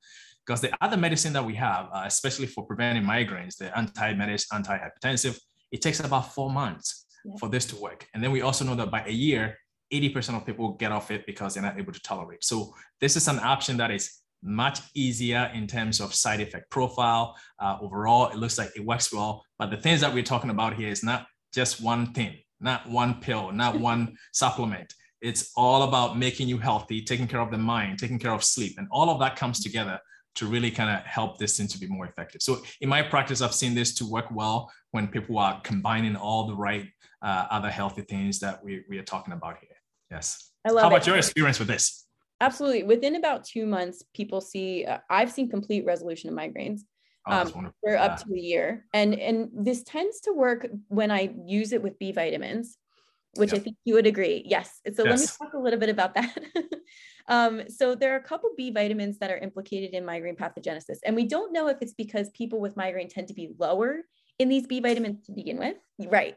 Because 0.45 0.59
the 0.61 0.71
other 0.81 0.97
medicine 0.97 1.33
that 1.33 1.45
we 1.45 1.53
have, 1.55 1.85
uh, 1.93 2.03
especially 2.05 2.47
for 2.47 2.65
preventing 2.65 3.03
migraines, 3.03 3.57
the 3.57 3.77
anti-medicine, 3.77 4.63
antihypertensive, 4.63 5.39
it 5.71 5.81
takes 5.81 5.99
about 5.99 6.33
four 6.33 6.49
months 6.49 7.05
Yeah. 7.23 7.33
for 7.39 7.49
this 7.49 7.65
to 7.67 7.75
work. 7.75 8.07
And 8.13 8.23
then 8.23 8.31
we 8.31 8.41
also 8.41 8.65
know 8.65 8.75
that 8.75 8.89
by 8.89 9.03
a 9.05 9.11
year, 9.11 9.57
80% 9.91 10.35
of 10.37 10.45
people 10.45 10.73
get 10.73 10.91
off 10.91 11.11
it 11.11 11.25
because 11.27 11.53
they're 11.53 11.61
not 11.61 11.77
able 11.77 11.93
to 11.93 11.99
tolerate. 12.01 12.43
So 12.43 12.73
this 12.99 13.15
is 13.15 13.27
an 13.27 13.39
option 13.39 13.77
that 13.77 13.91
is 13.91 14.20
much 14.43 14.79
easier 14.95 15.51
in 15.53 15.67
terms 15.67 15.99
of 15.99 16.13
side 16.13 16.41
effect 16.41 16.69
profile. 16.69 17.35
Uh, 17.59 17.77
overall, 17.81 18.29
it 18.29 18.37
looks 18.37 18.57
like 18.57 18.71
it 18.75 18.85
works 18.85 19.13
well. 19.13 19.43
But 19.59 19.69
the 19.69 19.77
things 19.77 20.01
that 20.01 20.13
we're 20.13 20.23
talking 20.23 20.49
about 20.49 20.73
here 20.73 20.89
is 20.89 21.03
not 21.03 21.27
just 21.53 21.81
one 21.81 22.13
thing, 22.13 22.37
not 22.59 22.89
one 22.89 23.21
pill, 23.21 23.51
not 23.51 23.79
one 23.91 24.15
supplement. 24.33 24.93
It's 25.21 25.51
all 25.55 25.83
about 25.83 26.17
making 26.17 26.47
you 26.47 26.57
healthy, 26.57 27.01
taking 27.01 27.27
care 27.27 27.41
of 27.41 27.51
the 27.51 27.57
mind, 27.57 27.99
taking 27.99 28.17
care 28.17 28.33
of 28.33 28.43
sleep, 28.43 28.75
and 28.77 28.87
all 28.89 29.09
of 29.09 29.19
that 29.19 29.35
comes 29.35 29.59
together 29.59 29.99
to 30.33 30.47
really 30.47 30.71
kind 30.71 30.89
of 30.89 31.05
help 31.05 31.37
this 31.37 31.57
thing 31.57 31.67
to 31.67 31.77
be 31.77 31.87
more 31.87 32.05
effective. 32.05 32.41
So 32.41 32.61
in 32.79 32.89
my 32.89 33.01
practice, 33.01 33.41
I've 33.41 33.53
seen 33.53 33.75
this 33.75 33.93
to 33.95 34.05
work 34.09 34.31
well 34.31 34.71
when 34.91 35.07
people 35.07 35.37
are 35.37 35.59
combining 35.61 36.15
all 36.15 36.47
the 36.47 36.55
right 36.55 36.87
uh, 37.21 37.47
other 37.51 37.69
healthy 37.69 38.01
things 38.01 38.39
that 38.39 38.63
we, 38.63 38.83
we 38.89 38.97
are 38.97 39.03
talking 39.03 39.33
about 39.33 39.57
here. 39.59 39.69
Yes. 40.09 40.51
i 40.65 40.69
love 40.69 40.83
How 40.83 40.87
about 40.87 41.01
it 41.01 41.07
your 41.07 41.17
experience 41.17 41.59
with 41.59 41.67
this? 41.67 42.05
Absolutely 42.41 42.83
within 42.83 43.15
about 43.15 43.45
two 43.45 43.65
months 43.65 44.03
people 44.13 44.41
see 44.41 44.83
uh, 44.85 44.97
i've 45.09 45.31
seen 45.31 45.49
complete 45.49 45.85
resolution 45.85 46.29
of 46.29 46.35
migraines 46.35 46.81
Oh, 47.27 47.33
um, 47.33 47.71
up 47.97 48.17
to 48.17 48.33
a 48.33 48.39
year. 48.39 48.85
And 48.93 49.13
and 49.13 49.49
this 49.53 49.83
tends 49.83 50.21
to 50.21 50.33
work 50.33 50.67
when 50.87 51.11
I 51.11 51.33
use 51.45 51.71
it 51.71 51.83
with 51.83 51.99
B 51.99 52.11
vitamins, 52.11 52.77
which 53.35 53.53
I 53.53 53.59
think 53.59 53.77
you 53.85 53.93
would 53.93 54.07
agree. 54.07 54.43
Yes. 54.45 54.81
So 54.93 55.03
let 55.03 55.19
me 55.19 55.25
talk 55.25 55.53
a 55.53 55.59
little 55.59 55.79
bit 55.79 55.89
about 55.89 56.15
that. 56.15 56.35
um, 57.27 57.69
so 57.69 57.93
there 57.93 58.13
are 58.13 58.17
a 58.17 58.23
couple 58.23 58.49
B 58.57 58.71
vitamins 58.71 59.19
that 59.19 59.29
are 59.29 59.37
implicated 59.37 59.91
in 59.91 60.03
migraine 60.03 60.35
pathogenesis, 60.35 60.97
and 61.05 61.15
we 61.15 61.27
don't 61.27 61.53
know 61.53 61.67
if 61.67 61.77
it's 61.81 61.93
because 61.93 62.29
people 62.31 62.59
with 62.59 62.75
migraine 62.75 63.09
tend 63.09 63.27
to 63.27 63.35
be 63.35 63.51
lower 63.59 63.99
in 64.41 64.49
these 64.49 64.65
B 64.65 64.79
vitamins 64.79 65.23
to 65.27 65.31
begin 65.31 65.57
with. 65.57 65.75
Right. 65.99 66.35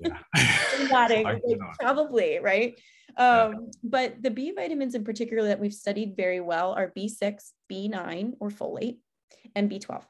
Yeah. 0.00 0.18
Nodding, 0.90 1.22
like, 1.22 1.42
probably 1.80 2.40
right. 2.40 2.78
Yeah. 3.16 3.44
Um, 3.44 3.70
but 3.84 4.20
the 4.20 4.32
B 4.32 4.52
vitamins 4.52 4.96
in 4.96 5.04
particular 5.04 5.44
that 5.44 5.60
we've 5.60 5.72
studied 5.72 6.16
very 6.16 6.40
well 6.40 6.72
are 6.72 6.92
B6, 6.96 7.52
B9, 7.70 8.32
or 8.40 8.50
folate, 8.50 8.98
and 9.54 9.70
B12. 9.70 10.02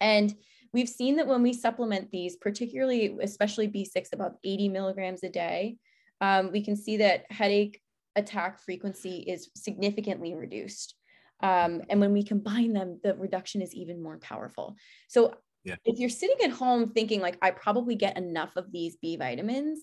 And 0.00 0.34
we've 0.72 0.88
seen 0.88 1.16
that 1.16 1.28
when 1.28 1.42
we 1.42 1.52
supplement 1.52 2.10
these, 2.10 2.34
particularly, 2.36 3.16
especially 3.22 3.68
B6, 3.68 4.12
above 4.12 4.34
80 4.42 4.70
milligrams 4.70 5.22
a 5.22 5.28
day, 5.28 5.76
um, 6.20 6.50
we 6.50 6.64
can 6.64 6.74
see 6.74 6.96
that 6.96 7.30
headache 7.30 7.80
attack 8.16 8.60
frequency 8.60 9.18
is 9.18 9.50
significantly 9.54 10.34
reduced. 10.34 10.96
Um, 11.42 11.82
and 11.88 12.00
when 12.00 12.12
we 12.12 12.24
combine 12.24 12.72
them, 12.72 13.00
the 13.04 13.14
reduction 13.14 13.62
is 13.62 13.74
even 13.74 14.02
more 14.02 14.18
powerful. 14.18 14.76
So 15.08 15.34
Yeah. 15.64 15.76
if 15.84 15.98
you're 15.98 16.10
sitting 16.10 16.36
at 16.44 16.50
home 16.50 16.90
thinking 16.90 17.20
like, 17.20 17.38
I 17.40 17.50
probably 17.50 17.94
get 17.94 18.16
enough 18.16 18.56
of 18.56 18.70
these 18.70 18.96
B 18.96 19.16
vitamins, 19.16 19.80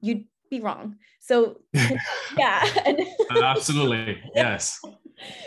you'd 0.00 0.24
be 0.50 0.60
wrong. 0.60 0.96
So 1.20 1.60
yeah. 2.38 2.64
Absolutely. 3.30 4.22
Yes. 4.34 4.80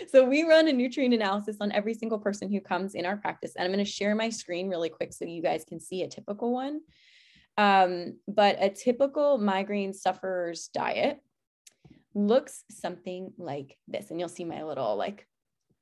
so 0.07 0.27
we 0.27 0.43
run 0.43 0.67
a 0.67 0.73
nutrient 0.73 1.13
analysis 1.13 1.57
on 1.61 1.71
every 1.71 1.93
single 1.93 2.19
person 2.19 2.51
who 2.51 2.59
comes 2.59 2.95
in 2.95 3.05
our 3.05 3.17
practice. 3.17 3.53
And 3.55 3.63
I'm 3.65 3.71
going 3.71 3.85
to 3.85 3.89
share 3.89 4.15
my 4.15 4.29
screen 4.29 4.67
really 4.67 4.89
quick 4.89 5.13
so 5.13 5.25
you 5.25 5.41
guys 5.41 5.63
can 5.67 5.79
see 5.79 6.03
a 6.03 6.07
typical 6.07 6.51
one. 6.51 6.81
Um, 7.57 8.17
but 8.27 8.57
a 8.59 8.69
typical 8.69 9.37
migraine 9.37 9.93
sufferer's 9.93 10.69
diet 10.73 11.19
looks 12.15 12.63
something 12.71 13.31
like 13.37 13.77
this. 13.87 14.09
And 14.09 14.19
you'll 14.19 14.29
see 14.29 14.45
my 14.45 14.63
little 14.63 14.95
like, 14.95 15.25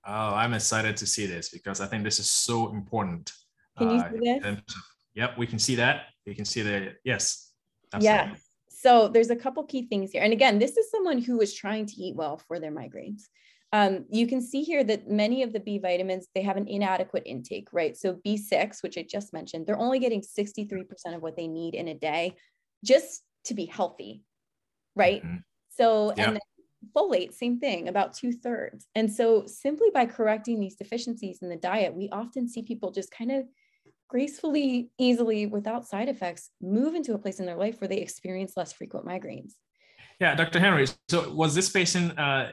Oh, 0.05 0.33
I'm 0.33 0.53
excited 0.53 0.95
to 0.97 1.05
see 1.05 1.25
this 1.25 1.49
because 1.49 1.81
I 1.81 1.88
think 1.88 2.03
this 2.05 2.19
is 2.19 2.29
so 2.29 2.69
important. 2.71 3.31
Can 3.77 3.89
you 3.91 3.97
uh, 3.97 4.09
see 4.09 4.19
this? 4.19 4.59
Yep, 5.15 5.37
we 5.37 5.47
can 5.47 5.59
see 5.59 5.75
that. 5.75 6.05
You 6.25 6.35
can 6.35 6.45
see 6.45 6.61
the 6.61 6.93
yes. 7.03 7.51
yeah. 7.99 8.35
So 8.69 9.07
there's 9.07 9.31
a 9.31 9.35
couple 9.35 9.63
key 9.65 9.87
things 9.87 10.11
here. 10.11 10.21
And 10.21 10.31
again, 10.31 10.59
this 10.59 10.77
is 10.77 10.91
someone 10.91 11.19
who 11.19 11.41
is 11.41 11.53
trying 11.53 11.87
to 11.87 11.95
eat 11.95 12.15
well 12.15 12.37
for 12.37 12.59
their 12.59 12.71
migraines. 12.71 13.23
Um, 13.73 14.05
you 14.09 14.27
can 14.27 14.41
see 14.41 14.61
here 14.61 14.83
that 14.83 15.09
many 15.09 15.43
of 15.43 15.51
the 15.51 15.59
B 15.59 15.79
vitamins, 15.79 16.27
they 16.33 16.43
have 16.43 16.57
an 16.57 16.67
inadequate 16.67 17.23
intake, 17.25 17.69
right? 17.73 17.97
So 17.97 18.19
B6, 18.25 18.83
which 18.83 18.97
I 18.97 19.05
just 19.09 19.33
mentioned, 19.33 19.65
they're 19.65 19.79
only 19.79 19.99
getting 19.99 20.21
63% 20.21 20.85
of 21.15 21.21
what 21.21 21.35
they 21.35 21.47
need 21.47 21.73
in 21.73 21.87
a 21.87 21.95
day 21.95 22.35
just 22.85 23.23
to 23.45 23.53
be 23.53 23.65
healthy, 23.65 24.23
right? 24.95 25.23
Mhm. 25.23 25.43
So, 25.69 26.13
Yeah. 26.15 26.29
and 26.29 26.39
folate, 26.95 27.33
same 27.33 27.59
thing, 27.59 27.87
about 27.87 28.13
two 28.13 28.31
thirds. 28.31 28.87
And 28.95 29.11
so 29.11 29.45
simply 29.47 29.89
by 29.93 30.05
correcting 30.05 30.59
these 30.59 30.75
deficiencies 30.75 31.41
in 31.41 31.49
the 31.49 31.55
diet, 31.57 31.93
we 31.93 32.09
often 32.09 32.47
see 32.47 32.61
people 32.61 32.91
just 32.91 33.11
kind 33.11 33.31
of 33.31 33.47
gracefully, 34.07 34.89
easily, 34.97 35.45
without 35.45 35.85
side 35.85 36.09
effects, 36.09 36.51
move 36.61 36.95
into 36.95 37.13
a 37.13 37.17
place 37.17 37.39
in 37.39 37.45
their 37.45 37.57
life 37.57 37.81
where 37.81 37.87
they 37.87 37.97
experience 37.97 38.55
less 38.55 38.71
frequent 38.71 39.05
migraines. 39.05 39.53
Yeah, 40.19 40.35
Dr. 40.35 40.59
Henry. 40.59 40.87
So 41.09 41.31
was 41.33 41.53
this 41.53 41.69
patient 41.69 42.17
uh, 42.17 42.51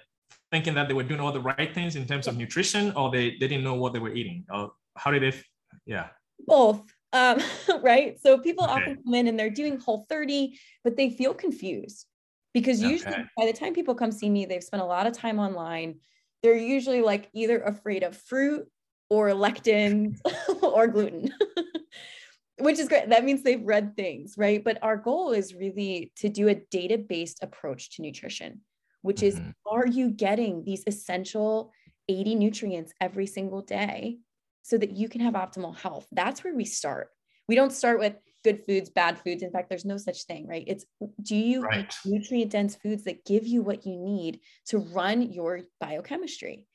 thinking 0.50 0.74
that 0.74 0.88
they 0.88 0.94
were 0.94 1.02
doing 1.02 1.20
all 1.20 1.32
the 1.32 1.40
right 1.40 1.72
things 1.74 1.96
in 1.96 2.06
terms 2.06 2.26
of 2.26 2.36
nutrition, 2.36 2.92
or 2.96 3.10
they, 3.10 3.30
they 3.30 3.48
didn't 3.48 3.64
know 3.64 3.74
what 3.74 3.92
they 3.92 3.98
were 3.98 4.12
eating? 4.12 4.44
Or 4.52 4.72
how 4.96 5.10
did 5.10 5.22
they? 5.22 5.40
Yeah. 5.86 6.08
Both, 6.46 6.82
um, 7.12 7.40
right? 7.82 8.20
So 8.20 8.38
people 8.38 8.64
Okay. 8.64 8.72
often 8.74 9.02
come 9.04 9.14
in 9.14 9.28
and 9.28 9.38
they're 9.38 9.50
doing 9.50 9.78
whole 9.78 10.06
30, 10.08 10.58
but 10.82 10.96
they 10.96 11.10
feel 11.10 11.34
confused 11.34 12.06
because 12.52 12.82
usually 12.82 13.14
Okay. 13.14 13.24
by 13.36 13.46
the 13.46 13.52
time 13.52 13.74
people 13.74 13.94
come 13.94 14.12
see 14.12 14.30
me, 14.30 14.44
they've 14.44 14.62
spent 14.62 14.82
a 14.82 14.86
lot 14.86 15.06
of 15.06 15.12
time 15.12 15.38
online. 15.38 16.00
They're 16.42 16.56
usually 16.56 17.00
like 17.00 17.30
either 17.32 17.60
afraid 17.60 18.02
of 18.02 18.16
fruit 18.16 18.68
or 19.10 19.30
lectins 19.30 20.20
or 20.74 20.86
gluten. 20.86 21.32
Which 22.58 22.78
is 22.78 22.88
great. 22.88 23.08
That 23.08 23.24
means 23.24 23.42
they've 23.42 23.62
read 23.64 23.96
things, 23.96 24.34
right? 24.38 24.62
But 24.62 24.78
our 24.82 24.96
goal 24.96 25.32
is 25.32 25.54
really 25.54 26.12
to 26.16 26.28
do 26.28 26.48
a 26.48 26.54
data 26.54 26.98
based 26.98 27.42
approach 27.42 27.96
to 27.96 28.02
nutrition, 28.02 28.60
which 29.02 29.22
is 29.24 29.40
Mhm. 29.40 29.54
are 29.70 29.86
you 29.86 30.10
getting 30.10 30.62
these 30.62 30.84
essential 30.86 31.72
80 32.08 32.36
nutrients 32.36 32.92
every 33.00 33.26
single 33.26 33.60
day 33.62 34.18
so 34.62 34.78
that 34.78 34.92
you 34.92 35.08
can 35.08 35.20
have 35.20 35.34
optimal 35.34 35.76
health? 35.76 36.06
That's 36.12 36.44
where 36.44 36.54
we 36.54 36.64
start. 36.64 37.08
We 37.48 37.56
don't 37.56 37.72
start 37.72 37.98
with 37.98 38.14
good 38.44 38.64
foods, 38.64 38.88
bad 38.88 39.18
foods. 39.18 39.42
In 39.42 39.50
fact, 39.50 39.68
there's 39.68 39.84
no 39.84 39.96
such 39.96 40.24
thing, 40.24 40.46
right? 40.46 40.64
It's 40.66 40.86
do 41.22 41.34
you 41.34 41.68
eat 41.72 41.92
Right. 41.92 41.94
nutrient 42.04 42.52
dense 42.52 42.76
foods 42.76 43.02
that 43.04 43.24
give 43.24 43.46
you 43.48 43.62
what 43.62 43.84
you 43.84 43.96
need 43.96 44.40
to 44.66 44.78
run 44.78 45.22
your 45.22 45.62
biochemistry? 45.80 46.66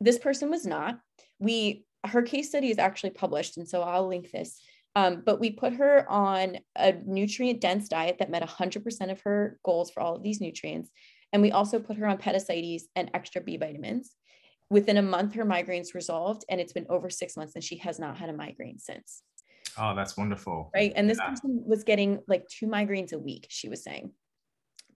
This 0.00 0.18
person 0.18 0.50
was 0.50 0.66
not. 0.66 1.00
We 1.38 1.86
her 2.04 2.22
case 2.22 2.48
study 2.48 2.70
is 2.70 2.78
actually 2.78 3.10
published, 3.10 3.56
and 3.56 3.68
so 3.68 3.82
I'll 3.82 4.08
link 4.08 4.30
this. 4.30 4.60
Um, 4.96 5.22
but 5.24 5.38
we 5.38 5.50
put 5.50 5.74
her 5.74 6.10
on 6.10 6.58
a 6.76 6.92
nutrient 7.06 7.60
dense 7.60 7.88
diet 7.88 8.16
that 8.18 8.30
met 8.30 8.42
100% 8.42 9.10
of 9.10 9.20
her 9.22 9.58
goals 9.64 9.90
for 9.90 10.00
all 10.00 10.16
of 10.16 10.22
these 10.22 10.40
nutrients. 10.40 10.90
And 11.32 11.42
we 11.42 11.52
also 11.52 11.78
put 11.78 11.96
her 11.96 12.08
on 12.08 12.18
petasites 12.18 12.88
and 12.96 13.10
extra 13.14 13.40
B 13.40 13.56
vitamins. 13.56 14.10
Within 14.68 14.96
a 14.96 15.02
month, 15.02 15.34
her 15.34 15.44
migraines 15.44 15.94
resolved, 15.94 16.44
and 16.48 16.60
it's 16.60 16.72
been 16.72 16.86
over 16.88 17.10
six 17.10 17.36
months, 17.36 17.54
and 17.54 17.62
she 17.62 17.76
has 17.78 17.98
not 17.98 18.18
had 18.18 18.30
a 18.30 18.32
migraine 18.32 18.78
since. 18.78 19.22
Oh, 19.78 19.94
that's 19.94 20.16
wonderful. 20.16 20.70
Right. 20.74 20.92
And 20.94 21.08
this 21.08 21.18
yeah. 21.18 21.30
person 21.30 21.62
was 21.66 21.84
getting 21.84 22.20
like 22.28 22.46
two 22.48 22.66
migraines 22.66 23.12
a 23.12 23.18
week, 23.18 23.46
she 23.48 23.68
was 23.68 23.82
saying. 23.82 24.12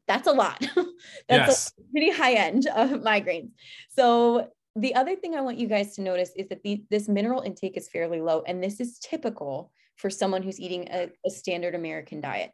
That's 0.06 0.28
a 0.28 0.32
lot. 0.32 0.60
That's 1.28 1.48
yes. 1.48 1.72
a 1.78 1.90
pretty 1.90 2.10
high 2.10 2.34
end 2.34 2.66
of 2.66 2.90
migraines. 3.00 3.50
So 3.96 4.50
the 4.76 4.94
other 4.94 5.14
thing 5.16 5.34
I 5.34 5.40
want 5.40 5.58
you 5.58 5.68
guys 5.68 5.94
to 5.96 6.02
notice 6.02 6.32
is 6.36 6.48
that 6.48 6.62
the, 6.62 6.84
this 6.90 7.08
mineral 7.08 7.42
intake 7.42 7.76
is 7.76 7.88
fairly 7.88 8.20
low, 8.20 8.42
and 8.46 8.62
this 8.62 8.80
is 8.80 8.98
typical 8.98 9.72
for 9.96 10.10
someone 10.10 10.42
who's 10.42 10.60
eating 10.60 10.88
a, 10.90 11.10
a 11.24 11.30
standard 11.30 11.74
American 11.74 12.20
diet. 12.20 12.50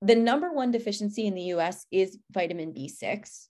The 0.00 0.14
number 0.14 0.52
one 0.52 0.70
deficiency 0.70 1.26
in 1.26 1.34
the 1.34 1.54
US 1.54 1.86
is 1.90 2.18
vitamin 2.30 2.72
B6, 2.72 3.46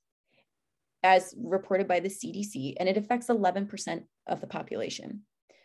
as 1.02 1.34
reported 1.36 1.88
by 1.88 2.00
the 2.00 2.08
CDC, 2.08 2.74
and 2.78 2.88
it 2.88 2.96
affects 2.96 3.28
11% 3.28 4.04
of 4.26 4.40
the 4.40 4.46
population 4.46 5.22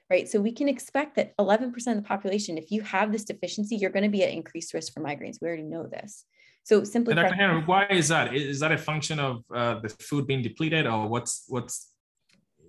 right? 0.10 0.30
So 0.30 0.40
we 0.40 0.52
can 0.52 0.70
expect 0.70 1.16
that 1.16 1.36
11% 1.38 1.66
of 1.76 1.96
the 1.96 2.02
population, 2.02 2.58
if 2.58 2.72
you 2.72 2.82
have 2.82 3.12
this 3.12 3.24
deficiency, 3.24 3.76
you're 3.76 3.90
going 3.90 4.04
to 4.04 4.10
be 4.10 4.24
at 4.24 4.30
increased 4.30 4.74
risk 4.74 4.94
for 4.94 5.02
migraines. 5.02 5.38
We 5.42 5.48
already 5.48 5.63
know 5.63 5.86
this. 5.86 6.24
So 6.63 6.84
simply, 6.84 7.16
Dr. 7.16 7.34
Henry, 7.34 7.62
why 7.66 7.88
is 7.88 8.10
that? 8.10 8.36
Is 8.36 8.60
that 8.60 8.74
a 8.74 8.78
function 8.78 9.20
of 9.20 9.44
uh, 9.54 9.80
the 9.80 9.90
food 10.02 10.28
being 10.28 10.42
depleted, 10.42 10.86
or 10.86 11.08
what's 11.08 11.46
what's 11.48 11.94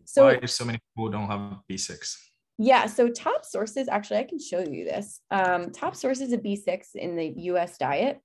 so, 0.09 0.25
why 0.25 0.40
so 0.47 0.64
many 0.64 0.79
people 0.79 1.11
don't 1.11 1.27
have 1.27 1.59
B6? 1.71 2.16
Yeah, 2.57 2.87
so 2.87 3.11
top 3.11 3.44
sources, 3.44 3.88
actually, 3.88 4.21
I 4.21 4.25
can 4.25 4.40
show 4.40 4.61
you 4.61 4.85
this. 4.87 5.21
Um, 5.31 5.71
top 5.71 5.94
sources 5.94 6.33
of 6.33 6.40
B6 6.40 6.94
in 6.94 7.14
the 7.14 7.27
US 7.53 7.77
diet. 7.77 8.18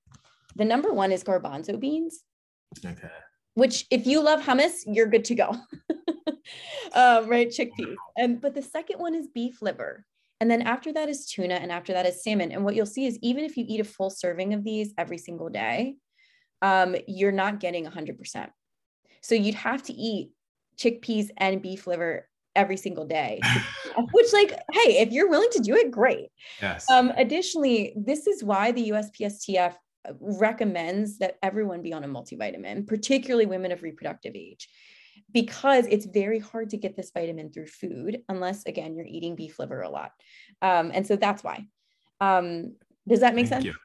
The 0.56 0.64
number 0.64 0.94
one 0.94 1.12
is 1.12 1.26
garbanzo 1.26 1.78
beans. 1.78 2.22
Okay. 2.86 3.10
Which, 3.56 3.86
if 3.92 4.08
you 4.08 4.22
love 4.24 4.42
hummus, 4.42 4.84
you're 4.88 5.08
good 5.08 5.26
to 5.26 5.36
go. 5.36 5.50
um, 6.94 7.28
right? 7.28 7.50
Chickpeas. 7.50 7.96
And 8.18 8.40
but 8.40 8.56
the 8.56 8.62
second 8.62 9.00
one 9.00 9.14
is 9.14 9.28
beef 9.28 9.62
liver. 9.62 10.06
And 10.40 10.50
then 10.50 10.62
after 10.62 10.94
that 10.94 11.10
is 11.10 11.26
tuna, 11.26 11.56
and 11.56 11.70
after 11.70 11.92
that 11.92 12.06
is 12.06 12.24
salmon. 12.24 12.54
And 12.54 12.64
what 12.64 12.76
you'll 12.76 12.86
see 12.86 13.06
is 13.06 13.20
even 13.22 13.44
if 13.44 13.58
you 13.58 13.66
eat 13.68 13.82
a 13.82 13.84
full 13.84 14.10
serving 14.10 14.54
of 14.54 14.64
these 14.64 14.94
every 14.98 15.18
single 15.18 15.50
day, 15.50 15.96
um, 16.62 16.96
you're 17.10 17.34
not 17.34 17.60
getting 17.60 17.86
100%. 17.86 18.50
So 19.22 19.36
you'd 19.36 19.56
have 19.56 19.84
to 19.84 19.94
eat 19.94 20.32
chickpeas 20.78 21.30
and 21.38 21.62
beef 21.62 21.88
liver 21.88 22.28
every 22.56 22.78
single 22.78 23.06
day. 23.06 23.40
Which 24.12 24.34
like 24.34 24.52
hey 24.72 25.00
if 25.00 25.12
you're 25.12 25.30
willing 25.30 25.50
to 25.52 25.60
do 25.60 25.76
it 25.76 25.92
great. 25.92 26.30
Yes. 26.62 26.90
Um 26.90 27.12
additionally 27.18 27.94
this 27.96 28.28
is 28.28 28.44
why 28.44 28.72
the 28.72 28.90
uspstf 28.90 29.76
recommends 30.20 31.18
that 31.20 31.38
everyone 31.42 31.82
be 31.82 31.94
on 31.94 32.04
a 32.04 32.08
multivitamin 32.08 32.86
particularly 32.86 33.46
women 33.46 33.72
of 33.72 33.84
reproductive 33.84 34.36
age 34.36 34.68
because 35.32 35.86
it's 35.88 36.06
very 36.06 36.40
hard 36.40 36.70
to 36.72 36.78
get 36.78 36.98
this 36.98 37.12
vitamin 37.14 37.52
through 37.52 37.68
food 37.68 38.22
unless 38.28 38.66
again 38.66 38.96
you're 38.96 39.06
eating 39.06 39.36
beef 39.36 39.60
liver 39.60 39.82
a 39.82 39.90
lot. 39.90 40.12
Um, 40.62 40.92
and 40.94 41.06
so 41.08 41.16
that's 41.16 41.44
why. 41.44 41.66
Um, 42.20 42.76
does 43.08 43.22
that 43.22 43.36
make 43.36 43.48
Thank 43.48 43.64
sense? 43.64 43.66
you. 43.66 43.76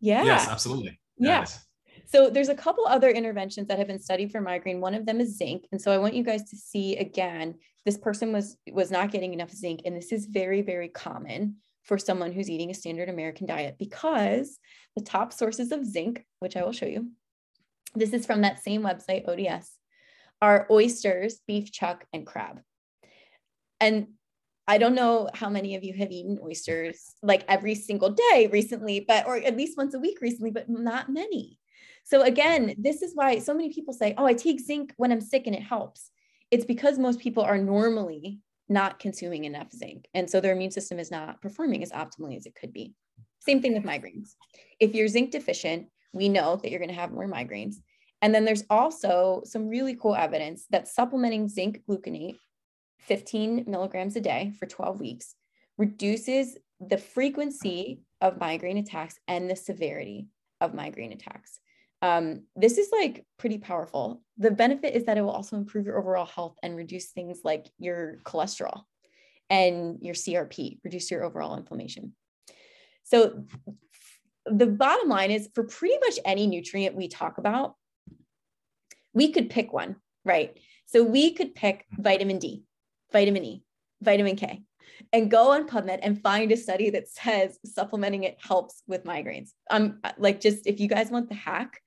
yeah. 0.00 0.24
Yes 0.24 0.48
absolutely. 0.48 0.98
Yeah. 1.18 1.40
Yes. 1.40 1.65
So 2.06 2.30
there's 2.30 2.48
a 2.48 2.54
couple 2.54 2.86
other 2.86 3.10
interventions 3.10 3.66
that 3.68 3.78
have 3.78 3.86
been 3.86 3.98
studied 3.98 4.30
for 4.30 4.40
migraine 4.40 4.80
one 4.80 4.94
of 4.94 5.06
them 5.06 5.20
is 5.20 5.36
zinc 5.36 5.66
and 5.72 5.80
so 5.80 5.90
i 5.92 5.98
want 5.98 6.14
you 6.14 6.22
guys 6.22 6.48
to 6.50 6.56
see 6.56 6.96
again 6.96 7.54
this 7.84 7.98
person 7.98 8.32
was 8.32 8.56
was 8.72 8.90
not 8.90 9.10
getting 9.10 9.32
enough 9.32 9.50
zinc 9.50 9.80
and 9.84 9.96
this 9.96 10.12
is 10.12 10.26
very 10.26 10.62
very 10.62 10.88
common 10.88 11.56
for 11.82 11.98
someone 11.98 12.32
who's 12.32 12.50
eating 12.50 12.70
a 12.70 12.74
standard 12.74 13.08
american 13.08 13.46
diet 13.46 13.76
because 13.78 14.58
the 14.96 15.02
top 15.02 15.32
sources 15.32 15.72
of 15.72 15.84
zinc 15.84 16.24
which 16.40 16.56
i 16.56 16.62
will 16.64 16.72
show 16.72 16.86
you 16.86 17.10
this 17.94 18.12
is 18.12 18.26
from 18.26 18.42
that 18.42 18.62
same 18.62 18.82
website 18.82 19.26
ods 19.26 19.70
are 20.42 20.66
oysters, 20.70 21.40
beef 21.46 21.72
chuck, 21.72 22.04
and 22.12 22.26
crab. 22.26 22.60
And 23.80 24.08
I 24.68 24.78
don't 24.78 24.94
know 24.94 25.30
how 25.32 25.48
many 25.48 25.76
of 25.76 25.84
you 25.84 25.94
have 25.94 26.10
eaten 26.10 26.38
oysters 26.42 27.14
like 27.22 27.44
every 27.48 27.74
single 27.74 28.10
day 28.10 28.48
recently, 28.52 29.04
but 29.06 29.26
or 29.26 29.36
at 29.36 29.56
least 29.56 29.76
once 29.76 29.94
a 29.94 29.98
week 29.98 30.20
recently, 30.20 30.50
but 30.50 30.68
not 30.68 31.08
many. 31.08 31.58
So 32.06 32.22
again, 32.22 32.76
this 32.78 33.02
is 33.02 33.16
why 33.16 33.40
so 33.40 33.52
many 33.52 33.72
people 33.72 33.92
say, 33.92 34.14
"Oh, 34.16 34.24
I 34.24 34.34
take 34.34 34.60
zinc 34.60 34.94
when 34.96 35.10
I'm 35.10 35.20
sick 35.20 35.48
and 35.48 35.56
it 35.56 35.62
helps." 35.62 36.12
It's 36.52 36.64
because 36.64 37.00
most 37.00 37.18
people 37.18 37.42
are 37.42 37.58
normally 37.58 38.38
not 38.68 39.00
consuming 39.00 39.44
enough 39.44 39.72
zinc, 39.72 40.08
and 40.14 40.30
so 40.30 40.40
their 40.40 40.52
immune 40.52 40.70
system 40.70 41.00
is 41.00 41.10
not 41.10 41.42
performing 41.42 41.82
as 41.82 41.90
optimally 41.90 42.36
as 42.36 42.46
it 42.46 42.54
could 42.54 42.72
be. 42.72 42.94
Same 43.40 43.60
thing 43.60 43.74
with 43.74 43.82
migraines. 43.82 44.36
If 44.78 44.94
you're 44.94 45.08
zinc 45.08 45.32
deficient, 45.32 45.88
we 46.12 46.28
know 46.28 46.54
that 46.56 46.70
you're 46.70 46.78
going 46.78 46.90
to 46.90 46.94
have 46.94 47.10
more 47.10 47.28
migraines. 47.28 47.76
And 48.22 48.32
then 48.32 48.44
there's 48.44 48.64
also 48.70 49.42
some 49.44 49.68
really 49.68 49.96
cool 49.96 50.14
evidence 50.14 50.66
that 50.70 50.88
supplementing 50.88 51.48
zinc 51.48 51.82
gluconate 51.88 52.38
15 53.00 53.64
milligrams 53.66 54.14
a 54.14 54.20
day 54.20 54.52
for 54.58 54.66
12 54.66 55.00
weeks 55.00 55.34
reduces 55.76 56.56
the 56.80 56.98
frequency 56.98 58.02
of 58.20 58.38
migraine 58.38 58.78
attacks 58.78 59.18
and 59.26 59.50
the 59.50 59.56
severity 59.56 60.28
of 60.60 60.72
migraine 60.72 61.12
attacks. 61.12 61.58
Um, 62.02 62.42
this 62.54 62.78
is 62.78 62.88
like 62.92 63.24
pretty 63.38 63.58
powerful. 63.58 64.22
The 64.38 64.50
benefit 64.50 64.94
is 64.94 65.04
that 65.04 65.16
it 65.16 65.22
will 65.22 65.30
also 65.30 65.56
improve 65.56 65.86
your 65.86 65.98
overall 65.98 66.26
health 66.26 66.56
and 66.62 66.76
reduce 66.76 67.06
things 67.06 67.40
like 67.42 67.70
your 67.78 68.18
cholesterol 68.24 68.82
and 69.48 69.98
your 70.02 70.14
CRP, 70.14 70.78
reduce 70.84 71.10
your 71.10 71.24
overall 71.24 71.56
inflammation. 71.56 72.14
So, 73.04 73.44
the 74.44 74.66
bottom 74.66 75.08
line 75.08 75.30
is 75.30 75.48
for 75.54 75.64
pretty 75.64 75.96
much 75.98 76.18
any 76.24 76.46
nutrient 76.46 76.94
we 76.94 77.08
talk 77.08 77.38
about, 77.38 77.74
we 79.12 79.32
could 79.32 79.50
pick 79.50 79.72
one, 79.72 79.96
right? 80.24 80.56
So 80.86 81.02
we 81.02 81.32
could 81.32 81.54
pick 81.54 81.84
vitamin 81.90 82.38
D, 82.38 82.62
vitamin 83.12 83.44
E, 83.44 83.64
vitamin 84.00 84.36
K, 84.36 84.62
and 85.12 85.30
go 85.30 85.52
on 85.52 85.68
PubMed 85.68 86.00
and 86.02 86.20
find 86.20 86.52
a 86.52 86.56
study 86.56 86.90
that 86.90 87.08
says 87.08 87.58
supplementing 87.64 88.24
it 88.24 88.36
helps 88.40 88.82
with 88.86 89.04
migraines. 89.04 89.50
Um, 89.70 90.00
like 90.18 90.40
just 90.40 90.66
if 90.66 90.80
you 90.80 90.88
guys 90.88 91.10
want 91.10 91.28
the 91.28 91.34
hack, 91.34 91.80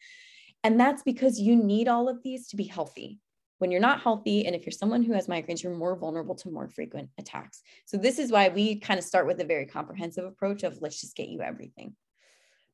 and 0.64 0.80
that's 0.80 1.04
because 1.04 1.40
you 1.40 1.56
need 1.56 1.88
all 1.88 2.10
of 2.10 2.22
these 2.24 2.48
to 2.50 2.56
be 2.56 2.66
healthy. 2.66 3.20
When 3.60 3.72
you're 3.72 3.82
not 3.82 4.02
healthy, 4.02 4.46
and 4.46 4.56
if 4.56 4.66
you're 4.66 4.72
someone 4.72 5.04
who 5.04 5.14
has 5.14 5.28
migraines, 5.28 5.62
you're 5.62 5.76
more 5.76 5.96
vulnerable 5.96 6.36
to 6.36 6.50
more 6.50 6.70
frequent 6.70 7.10
attacks. 7.18 7.62
So 7.86 7.98
this 7.98 8.18
is 8.18 8.32
why 8.32 8.50
we 8.50 8.80
kind 8.80 8.98
of 8.98 9.04
start 9.06 9.28
with 9.28 9.42
a 9.42 9.46
very 9.46 9.66
comprehensive 9.66 10.24
approach 10.24 10.64
of 10.64 10.82
let's 10.82 11.02
just 11.02 11.16
get 11.16 11.28
you 11.28 11.42
everything, 11.42 11.96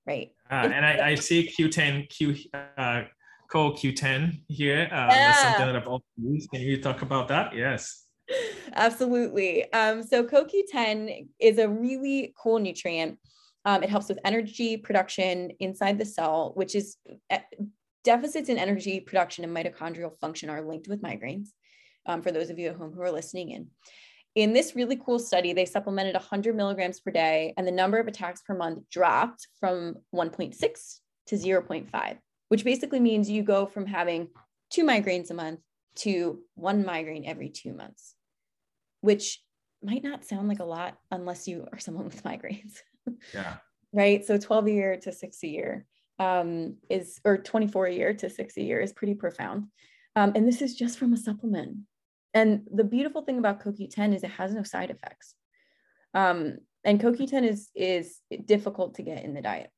right? 0.05 0.29
Uh, 0.49 0.69
and 0.71 0.85
I, 0.85 1.09
I, 1.09 1.15
see 1.15 1.51
Q10, 1.57 2.07
Q 2.09 2.35
uh, 2.53 3.03
CoQ10 3.51 4.41
here. 4.47 4.83
Um, 4.91 5.09
yeah. 5.09 5.09
That's 5.09 5.41
something 5.41 5.65
that 5.65 5.75
I've 5.75 5.87
also 5.87 6.05
used. 6.21 6.51
Can 6.51 6.61
you 6.61 6.81
talk 6.81 7.01
about 7.01 7.27
that? 7.29 7.55
Yes. 7.55 8.04
Absolutely. 8.73 9.71
Um, 9.73 10.03
so 10.03 10.23
CoQ10 10.23 11.27
is 11.39 11.57
a 11.57 11.69
really 11.69 12.33
cool 12.41 12.59
nutrient. 12.59 13.19
Um, 13.65 13.83
it 13.83 13.89
helps 13.89 14.09
with 14.09 14.19
energy 14.23 14.77
production 14.77 15.51
inside 15.59 15.97
the 15.97 16.05
cell, 16.05 16.51
which 16.55 16.75
is 16.75 16.97
eh, 17.29 17.39
deficits 18.03 18.49
in 18.49 18.57
energy 18.57 18.99
production 18.99 19.43
and 19.43 19.55
mitochondrial 19.55 20.17
function 20.19 20.49
are 20.49 20.61
linked 20.61 20.87
with 20.87 21.01
migraines. 21.01 21.49
Um, 22.05 22.21
for 22.21 22.31
those 22.31 22.51
of 22.51 22.59
you 22.59 22.69
at 22.69 22.75
home 22.75 22.93
who 22.93 23.01
are 23.01 23.11
listening 23.11 23.49
in. 23.49 23.67
In 24.35 24.53
this 24.53 24.75
really 24.75 24.95
cool 25.03 25.17
study, 25.17 25.53
they 25.53 25.65
supplemented 25.65 26.13
100 26.13 26.55
milligrams 26.55 26.99
per 26.99 27.09
day, 27.09 27.53
and 27.57 27.65
the 27.65 27.71
number 27.71 27.97
of 27.97 28.07
attacks 28.07 28.41
per 28.41 28.55
month 28.55 28.87
dropped 28.91 29.47
from 29.59 29.95
1.6 30.13 30.99
to 31.27 31.35
0.5 31.35 32.17
which 32.49 32.63
basically 32.63 32.99
means 32.99 33.29
you 33.29 33.43
go 33.43 33.65
from 33.65 33.85
having 33.85 34.27
two 34.69 34.83
migraines 34.83 35.31
a 35.31 35.33
month 35.33 35.59
to 35.95 36.39
one 36.55 36.85
migraine 36.85 37.25
every 37.25 37.49
two 37.49 37.73
months, 37.73 38.14
which 39.05 39.41
might 39.83 40.03
not 40.03 40.25
sound 40.25 40.47
like 40.47 40.59
a 40.59 40.65
lot 40.65 40.97
unless 41.11 41.47
you 41.47 41.67
are 41.71 41.79
someone 41.79 42.05
with 42.05 42.23
migraines. 42.29 42.79
Yeah. 43.33 43.57
right. 43.93 44.25
So 44.25 44.37
12 44.37 44.67
a 44.67 44.71
year 44.71 44.97
to 44.97 45.11
six 45.11 45.43
a 45.43 45.47
year 45.47 45.85
um, 46.19 46.77
is, 46.89 47.19
or 47.23 47.37
24 47.37 47.85
a 47.85 47.93
year 47.93 48.13
to 48.13 48.29
six 48.29 48.57
a 48.57 48.63
year 48.63 48.81
is 48.81 48.93
pretty 48.93 49.13
profound. 49.13 49.67
Um, 50.15 50.31
and 50.35 50.47
this 50.47 50.61
is 50.61 50.75
just 50.75 50.97
from 50.97 51.13
a 51.13 51.17
supplement. 51.17 51.77
And 52.33 52.61
the 52.73 52.83
beautiful 52.83 53.21
thing 53.21 53.37
about 53.37 53.61
CoQ10 53.63 54.15
is 54.15 54.23
it 54.23 54.31
has 54.31 54.53
no 54.53 54.63
side 54.63 54.89
effects. 54.89 55.35
Um, 56.13 56.57
and 56.83 56.99
CoQ10 56.99 57.47
is, 57.47 57.69
is 57.75 58.19
difficult 58.45 58.95
to 58.95 59.03
get 59.03 59.23
in 59.23 59.33
the 59.33 59.41
diet. 59.41 59.69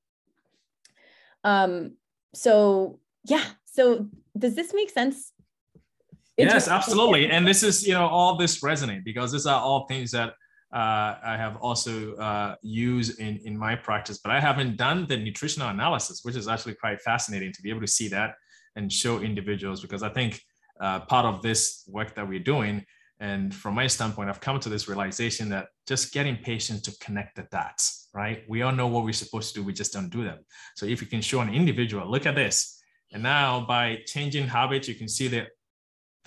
Um, 1.43 1.97
so 2.33 2.99
yeah 3.23 3.43
so 3.65 4.07
does 4.37 4.55
this 4.55 4.73
make 4.73 4.89
sense 4.89 5.31
yes 6.37 6.67
absolutely 6.67 7.29
and 7.29 7.47
this 7.47 7.63
is 7.63 7.85
you 7.87 7.93
know 7.93 8.07
all 8.07 8.37
this 8.37 8.61
resonate 8.61 9.03
because 9.03 9.31
these 9.31 9.45
are 9.45 9.61
all 9.61 9.85
things 9.87 10.11
that 10.11 10.33
uh, 10.73 11.15
I 11.23 11.37
have 11.37 11.55
also 11.61 12.15
uh, 12.15 12.55
used 12.61 13.21
in, 13.21 13.39
in 13.45 13.57
my 13.57 13.73
practice, 13.73 14.17
but 14.17 14.33
I 14.33 14.41
haven't 14.41 14.75
done 14.75 15.07
the 15.07 15.15
nutritional 15.15 15.69
analysis, 15.69 16.25
which 16.25 16.35
is 16.35 16.49
actually 16.49 16.73
quite 16.75 16.99
fascinating 17.01 17.53
to 17.53 17.61
be 17.61 17.69
able 17.69 17.79
to 17.79 17.87
see 17.87 18.09
that 18.09 18.35
and 18.75 18.91
show 18.91 19.19
individuals 19.19 19.81
because 19.81 20.03
I 20.03 20.09
think 20.09 20.41
uh, 20.81 20.99
part 20.99 21.25
of 21.25 21.41
this 21.41 21.85
work 21.87 22.15
that 22.15 22.27
we're 22.27 22.39
doing 22.39 22.85
And 23.19 23.53
from 23.53 23.73
my 23.73 23.87
standpoint, 23.87 24.29
I've 24.29 24.39
come 24.39 24.59
to 24.59 24.69
this 24.69 24.87
realization 24.87 25.49
that 25.49 25.67
just 25.87 26.13
getting 26.13 26.37
patients 26.37 26.81
to 26.83 26.97
connect 26.99 27.35
the 27.35 27.47
dots, 27.51 28.09
right? 28.13 28.43
We 28.47 28.61
all 28.61 28.71
know 28.71 28.87
what 28.87 29.03
we're 29.03 29.13
supposed 29.13 29.53
to 29.53 29.61
do, 29.61 29.65
we 29.65 29.73
just 29.73 29.93
don't 29.93 30.09
do 30.09 30.23
them. 30.23 30.39
So 30.75 30.85
if 30.85 31.01
you 31.01 31.07
can 31.07 31.21
show 31.21 31.41
an 31.41 31.53
individual, 31.53 32.09
look 32.09 32.25
at 32.25 32.35
this. 32.35 32.79
And 33.11 33.23
now 33.23 33.65
by 33.65 34.01
changing 34.05 34.47
habits, 34.47 34.87
you 34.87 34.95
can 34.95 35.07
see 35.07 35.27
that 35.29 35.47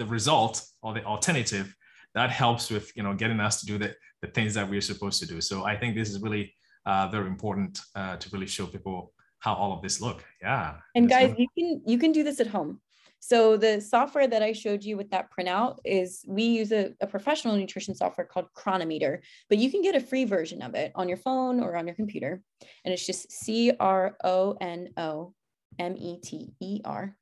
the 0.01 0.07
result 0.07 0.67
or 0.83 0.95
the 0.95 1.05
alternative 1.05 1.77
that 2.15 2.31
helps 2.31 2.71
with 2.71 2.91
you 2.97 3.03
know 3.05 3.15
getting 3.15 3.39
us 3.39 3.61
to 3.61 3.67
do 3.67 3.77
the, 3.79 3.95
the 4.23 4.29
things 4.29 4.55
that 4.55 4.69
we're 4.69 4.81
supposed 4.93 5.21
to 5.21 5.27
do. 5.27 5.41
So 5.41 5.65
I 5.65 5.77
think 5.77 5.95
this 5.95 6.09
is 6.09 6.19
really 6.21 6.55
uh, 6.87 7.09
very 7.09 7.27
important 7.27 7.79
uh, 7.95 8.17
to 8.17 8.29
really 8.31 8.47
show 8.47 8.67
people 8.67 9.13
how 9.41 9.55
all 9.55 9.73
of 9.73 9.83
this 9.83 10.01
look. 10.01 10.25
Yeah. 10.41 10.77
And 10.95 11.09
guys, 11.09 11.35
you 11.37 11.49
can 11.57 11.83
you 11.87 11.99
can 11.99 12.13
do 12.13 12.23
this 12.25 12.41
at 12.41 12.47
home. 12.47 12.81
So 13.21 13.59
the 13.59 13.83
software 13.83 14.27
that 14.27 14.43
I 14.43 14.53
showed 14.55 14.83
you 14.83 14.97
with 14.97 15.11
that 15.11 15.29
printout 15.31 15.77
is 15.85 16.25
we 16.27 16.45
use 16.45 16.73
a, 16.73 16.95
a, 17.03 17.07
professional 17.07 17.55
nutrition 17.55 17.95
software 17.95 18.27
called 18.27 18.47
Cronometer, 18.55 19.21
but 19.51 19.59
you 19.59 19.71
can 19.71 19.83
get 19.83 19.95
a 19.95 20.01
free 20.01 20.25
version 20.25 20.63
of 20.63 20.75
it 20.75 20.91
on 20.95 21.07
your 21.07 21.19
phone 21.19 21.61
or 21.61 21.77
on 21.77 21.87
your 21.87 21.95
computer. 21.95 22.41
And 22.83 22.95
it's 22.95 23.05
just 23.05 23.31
C 23.31 23.73
R 23.79 24.17
O 24.25 24.57
N 24.59 24.89
O 24.97 25.35
M 25.79 25.97
E 25.99 26.19
T 26.23 26.55
E 26.61 26.81
R. 26.83 27.15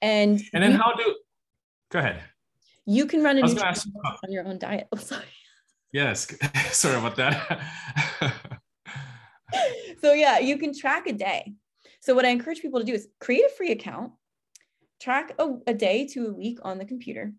And 0.00 0.40
and 0.54 0.62
then 0.62 0.72
how 0.72 0.94
do 0.94 1.04
go 1.90 1.98
ahead. 1.98 2.22
You 2.86 3.06
can 3.06 3.22
run 3.22 3.38
a 3.38 3.42
nutrition 3.42 3.92
oh. 4.04 4.16
on 4.24 4.32
your 4.32 4.46
own 4.46 4.58
diet. 4.58 4.88
Oh, 4.92 4.96
sorry. 4.96 5.24
Yes, 5.92 6.26
sorry 6.72 6.96
about 6.96 7.16
that. 7.16 7.62
so 10.00 10.12
yeah, 10.12 10.38
you 10.38 10.58
can 10.58 10.78
track 10.78 11.06
a 11.06 11.12
day. 11.12 11.54
So 12.00 12.14
what 12.14 12.24
I 12.24 12.28
encourage 12.28 12.60
people 12.60 12.80
to 12.80 12.86
do 12.86 12.94
is 12.94 13.08
create 13.20 13.44
a 13.44 13.54
free 13.56 13.72
account 13.72 14.12
track 15.00 15.34
a, 15.38 15.54
a 15.66 15.74
day 15.74 16.06
to 16.06 16.26
a 16.26 16.32
week 16.32 16.58
on 16.62 16.78
the 16.78 16.84
computer 16.84 17.32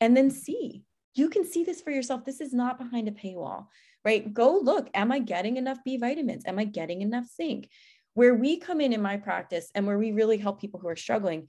and 0.00 0.16
then 0.16 0.30
see 0.30 0.82
you 1.14 1.28
can 1.28 1.44
see 1.44 1.62
this 1.64 1.80
for 1.80 1.90
yourself 1.90 2.24
this 2.24 2.40
is 2.40 2.52
not 2.52 2.78
behind 2.78 3.08
a 3.08 3.12
paywall 3.12 3.66
right 4.04 4.32
go 4.32 4.58
look 4.62 4.88
am 4.94 5.12
i 5.12 5.18
getting 5.18 5.56
enough 5.56 5.78
b 5.84 5.96
vitamins 5.96 6.44
am 6.46 6.58
i 6.58 6.64
getting 6.64 7.02
enough 7.02 7.26
zinc 7.36 7.68
where 8.14 8.34
we 8.34 8.58
come 8.58 8.80
in 8.80 8.92
in 8.92 9.02
my 9.02 9.16
practice 9.16 9.70
and 9.74 9.86
where 9.86 9.98
we 9.98 10.12
really 10.12 10.38
help 10.38 10.60
people 10.60 10.80
who 10.80 10.88
are 10.88 10.96
struggling 10.96 11.48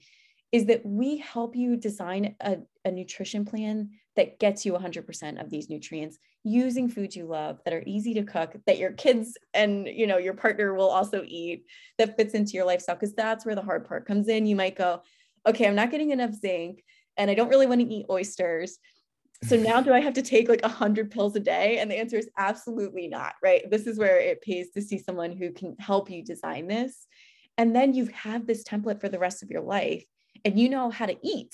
is 0.54 0.66
that 0.66 0.86
we 0.86 1.16
help 1.18 1.56
you 1.56 1.76
design 1.76 2.36
a, 2.40 2.58
a 2.84 2.90
nutrition 2.90 3.44
plan 3.44 3.90
that 4.14 4.38
gets 4.38 4.64
you 4.64 4.72
100% 4.72 5.40
of 5.40 5.50
these 5.50 5.68
nutrients 5.68 6.18
using 6.44 6.88
foods 6.88 7.16
you 7.16 7.26
love 7.26 7.58
that 7.64 7.74
are 7.74 7.82
easy 7.86 8.14
to 8.14 8.22
cook 8.22 8.54
that 8.66 8.78
your 8.78 8.92
kids 8.92 9.36
and 9.52 9.88
you 9.88 10.06
know 10.06 10.18
your 10.18 10.34
partner 10.34 10.74
will 10.74 10.90
also 10.90 11.24
eat 11.26 11.64
that 11.98 12.16
fits 12.16 12.34
into 12.34 12.52
your 12.52 12.66
lifestyle 12.66 12.94
because 12.94 13.14
that's 13.14 13.44
where 13.44 13.54
the 13.54 13.62
hard 13.62 13.84
part 13.84 14.06
comes 14.06 14.28
in 14.28 14.46
you 14.46 14.54
might 14.54 14.76
go 14.76 15.00
okay, 15.46 15.66
I'm 15.66 15.74
not 15.74 15.90
getting 15.90 16.10
enough 16.10 16.32
zinc 16.34 16.82
and 17.16 17.30
I 17.30 17.34
don't 17.34 17.48
really 17.48 17.66
want 17.66 17.80
to 17.80 17.86
eat 17.86 18.06
oysters. 18.10 18.78
So 19.44 19.56
now 19.56 19.80
do 19.80 19.92
I 19.92 20.00
have 20.00 20.14
to 20.14 20.22
take 20.22 20.48
like 20.48 20.64
hundred 20.64 21.10
pills 21.10 21.36
a 21.36 21.40
day? 21.40 21.78
And 21.78 21.90
the 21.90 21.98
answer 21.98 22.16
is 22.16 22.30
absolutely 22.38 23.08
not, 23.08 23.34
right? 23.42 23.68
This 23.70 23.86
is 23.86 23.98
where 23.98 24.18
it 24.18 24.40
pays 24.40 24.70
to 24.70 24.80
see 24.80 24.98
someone 24.98 25.32
who 25.32 25.52
can 25.52 25.76
help 25.78 26.10
you 26.10 26.24
design 26.24 26.66
this. 26.66 27.06
And 27.58 27.76
then 27.76 27.94
you 27.94 28.06
have 28.14 28.46
this 28.46 28.64
template 28.64 29.00
for 29.00 29.08
the 29.08 29.18
rest 29.18 29.42
of 29.42 29.50
your 29.50 29.60
life 29.60 30.04
and 30.44 30.58
you 30.58 30.68
know 30.68 30.90
how 30.90 31.06
to 31.06 31.16
eat 31.22 31.52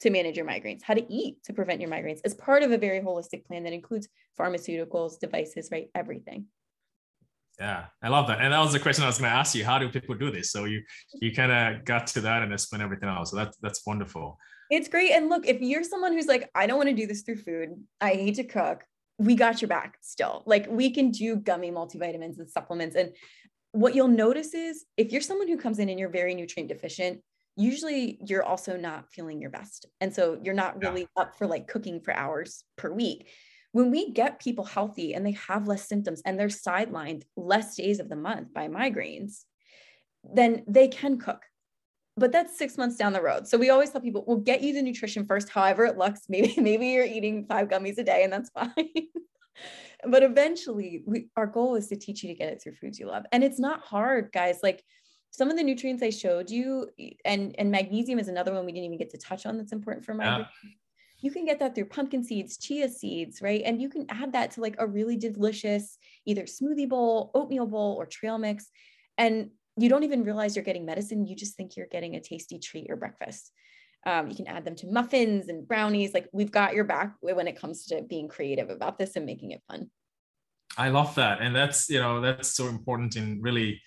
to 0.00 0.10
manage 0.10 0.36
your 0.36 0.46
migraines, 0.46 0.82
how 0.82 0.94
to 0.94 1.12
eat 1.12 1.42
to 1.44 1.52
prevent 1.52 1.80
your 1.80 1.90
migraines 1.90 2.20
as 2.24 2.34
part 2.34 2.62
of 2.62 2.70
a 2.70 2.78
very 2.78 3.00
holistic 3.00 3.44
plan 3.46 3.64
that 3.64 3.72
includes 3.72 4.08
pharmaceuticals, 4.38 5.18
devices, 5.18 5.68
right? 5.72 5.88
Everything. 5.94 6.46
Yeah, 7.58 7.86
I 8.02 8.08
love 8.08 8.26
that. 8.26 8.40
And 8.42 8.52
that 8.52 8.60
was 8.60 8.72
the 8.72 8.78
question 8.78 9.04
I 9.04 9.06
was 9.06 9.18
going 9.18 9.30
to 9.30 9.36
ask 9.36 9.54
you. 9.54 9.64
How 9.64 9.78
do 9.78 9.88
people 9.88 10.14
do 10.14 10.30
this? 10.30 10.50
So 10.50 10.64
you 10.64 10.82
you 11.14 11.32
kind 11.32 11.52
of 11.52 11.84
got 11.86 12.06
to 12.08 12.20
that 12.22 12.42
and 12.42 12.52
explain 12.52 12.82
everything 12.82 13.08
else. 13.08 13.30
So 13.30 13.36
that's 13.36 13.56
that's 13.62 13.86
wonderful. 13.86 14.38
It's 14.70 14.88
great. 14.88 15.12
And 15.12 15.30
look, 15.30 15.46
if 15.46 15.60
you're 15.62 15.84
someone 15.84 16.12
who's 16.12 16.26
like, 16.26 16.50
I 16.54 16.66
don't 16.66 16.76
want 16.76 16.90
to 16.90 16.94
do 16.94 17.06
this 17.06 17.22
through 17.22 17.36
food, 17.36 17.70
I 18.00 18.10
hate 18.10 18.34
to 18.34 18.44
cook, 18.44 18.84
we 19.18 19.36
got 19.36 19.62
your 19.62 19.68
back 19.68 19.96
still. 20.02 20.42
Like 20.44 20.66
we 20.68 20.90
can 20.90 21.10
do 21.10 21.36
gummy 21.36 21.70
multivitamins 21.70 22.38
and 22.38 22.50
supplements. 22.50 22.96
And 22.96 23.12
what 23.72 23.94
you'll 23.94 24.08
notice 24.08 24.52
is 24.52 24.84
if 24.96 25.12
you're 25.12 25.20
someone 25.20 25.48
who 25.48 25.56
comes 25.56 25.78
in 25.78 25.88
and 25.88 25.98
you're 25.98 26.10
very 26.10 26.34
nutrient 26.34 26.68
deficient, 26.68 27.22
usually 27.56 28.18
you're 28.26 28.44
also 28.44 28.76
not 28.76 29.10
feeling 29.12 29.40
your 29.40 29.50
best. 29.50 29.86
And 30.00 30.14
so 30.14 30.38
you're 30.42 30.54
not 30.54 30.82
really 30.82 31.02
yeah. 31.16 31.22
up 31.22 31.36
for 31.36 31.46
like 31.46 31.68
cooking 31.68 32.00
for 32.00 32.14
hours 32.14 32.64
per 32.76 32.92
week 32.92 33.28
when 33.76 33.90
we 33.90 34.10
get 34.10 34.40
people 34.40 34.64
healthy 34.64 35.12
and 35.12 35.26
they 35.26 35.32
have 35.32 35.68
less 35.68 35.86
symptoms 35.86 36.22
and 36.24 36.40
they're 36.40 36.48
sidelined 36.48 37.24
less 37.36 37.76
days 37.76 38.00
of 38.00 38.08
the 38.08 38.16
month 38.16 38.54
by 38.54 38.68
migraines, 38.68 39.44
then 40.24 40.64
they 40.66 40.88
can 40.88 41.18
cook. 41.18 41.42
But 42.16 42.32
that's 42.32 42.56
six 42.56 42.78
months 42.78 42.96
down 42.96 43.12
the 43.12 43.20
road. 43.20 43.46
So 43.46 43.58
we 43.58 43.68
always 43.68 43.90
tell 43.90 44.00
people, 44.00 44.24
we'll 44.26 44.38
get 44.38 44.62
you 44.62 44.72
the 44.72 44.80
nutrition 44.80 45.26
first, 45.26 45.50
however 45.50 45.84
it 45.84 45.98
looks. 45.98 46.22
Maybe, 46.30 46.54
maybe 46.58 46.86
you're 46.86 47.04
eating 47.04 47.44
five 47.46 47.68
gummies 47.68 47.98
a 47.98 48.02
day 48.02 48.24
and 48.24 48.32
that's 48.32 48.48
fine. 48.54 48.70
but 50.08 50.22
eventually 50.22 51.02
we, 51.04 51.28
our 51.36 51.46
goal 51.46 51.74
is 51.74 51.88
to 51.88 51.96
teach 51.96 52.22
you 52.22 52.30
to 52.30 52.34
get 52.34 52.50
it 52.50 52.62
through 52.62 52.76
foods 52.76 52.98
you 52.98 53.08
love. 53.08 53.24
And 53.30 53.44
it's 53.44 53.60
not 53.60 53.84
hard, 53.84 54.30
guys. 54.32 54.60
Like 54.62 54.82
some 55.36 55.50
of 55.50 55.56
the 55.56 55.62
nutrients 55.62 56.02
I 56.02 56.10
showed 56.10 56.50
you, 56.50 56.88
and, 57.24 57.54
and 57.58 57.70
magnesium 57.70 58.18
is 58.18 58.28
another 58.28 58.54
one 58.54 58.64
we 58.64 58.72
didn't 58.72 58.86
even 58.86 58.98
get 58.98 59.10
to 59.10 59.18
touch 59.18 59.44
on 59.44 59.58
that's 59.58 59.72
important 59.72 60.04
for 60.04 60.14
migraine. 60.14 60.46
Yeah 60.64 60.70
you 61.20 61.30
can 61.30 61.44
get 61.44 61.58
that 61.60 61.74
through 61.74 61.86
pumpkin 61.86 62.22
seeds, 62.22 62.58
chia 62.58 62.88
seeds, 62.88 63.40
right? 63.40 63.62
And 63.64 63.80
you 63.80 63.88
can 63.88 64.06
add 64.10 64.32
that 64.32 64.50
to 64.52 64.60
like 64.60 64.76
a 64.78 64.86
really 64.86 65.16
delicious 65.16 65.98
either 66.26 66.42
smoothie 66.42 66.88
bowl, 66.88 67.30
oatmeal 67.34 67.66
bowl, 67.66 67.96
or 67.98 68.06
trail 68.06 68.38
mix. 68.38 68.70
And 69.16 69.50
you 69.78 69.88
don't 69.88 70.04
even 70.04 70.24
realize 70.24 70.54
you're 70.54 70.64
getting 70.64 70.84
medicine. 70.84 71.26
You 71.26 71.34
just 71.34 71.56
think 71.56 71.76
you're 71.76 71.86
getting 71.86 72.16
a 72.16 72.20
tasty 72.20 72.58
treat 72.58 72.90
or 72.90 72.96
breakfast. 72.96 73.50
Um, 74.04 74.28
you 74.28 74.36
can 74.36 74.46
add 74.46 74.64
them 74.64 74.76
to 74.76 74.86
muffins 74.86 75.48
and 75.48 75.66
brownies. 75.66 76.14
Like 76.14 76.28
we've 76.32 76.52
got 76.52 76.74
your 76.74 76.84
back 76.84 77.14
when 77.20 77.48
it 77.48 77.58
comes 77.58 77.86
to 77.86 78.02
being 78.02 78.28
creative 78.28 78.70
about 78.70 78.98
this 78.98 79.16
and 79.16 79.26
making 79.26 79.50
it 79.50 79.62
fun. 79.68 79.90
I 80.78 80.90
love 80.90 81.14
that. 81.14 81.40
And 81.40 81.56
that's, 81.56 81.88
you 81.88 82.00
know, 82.00 82.20
that's 82.20 82.54
so 82.54 82.68
important 82.68 83.16
in 83.16 83.40
really 83.40 83.80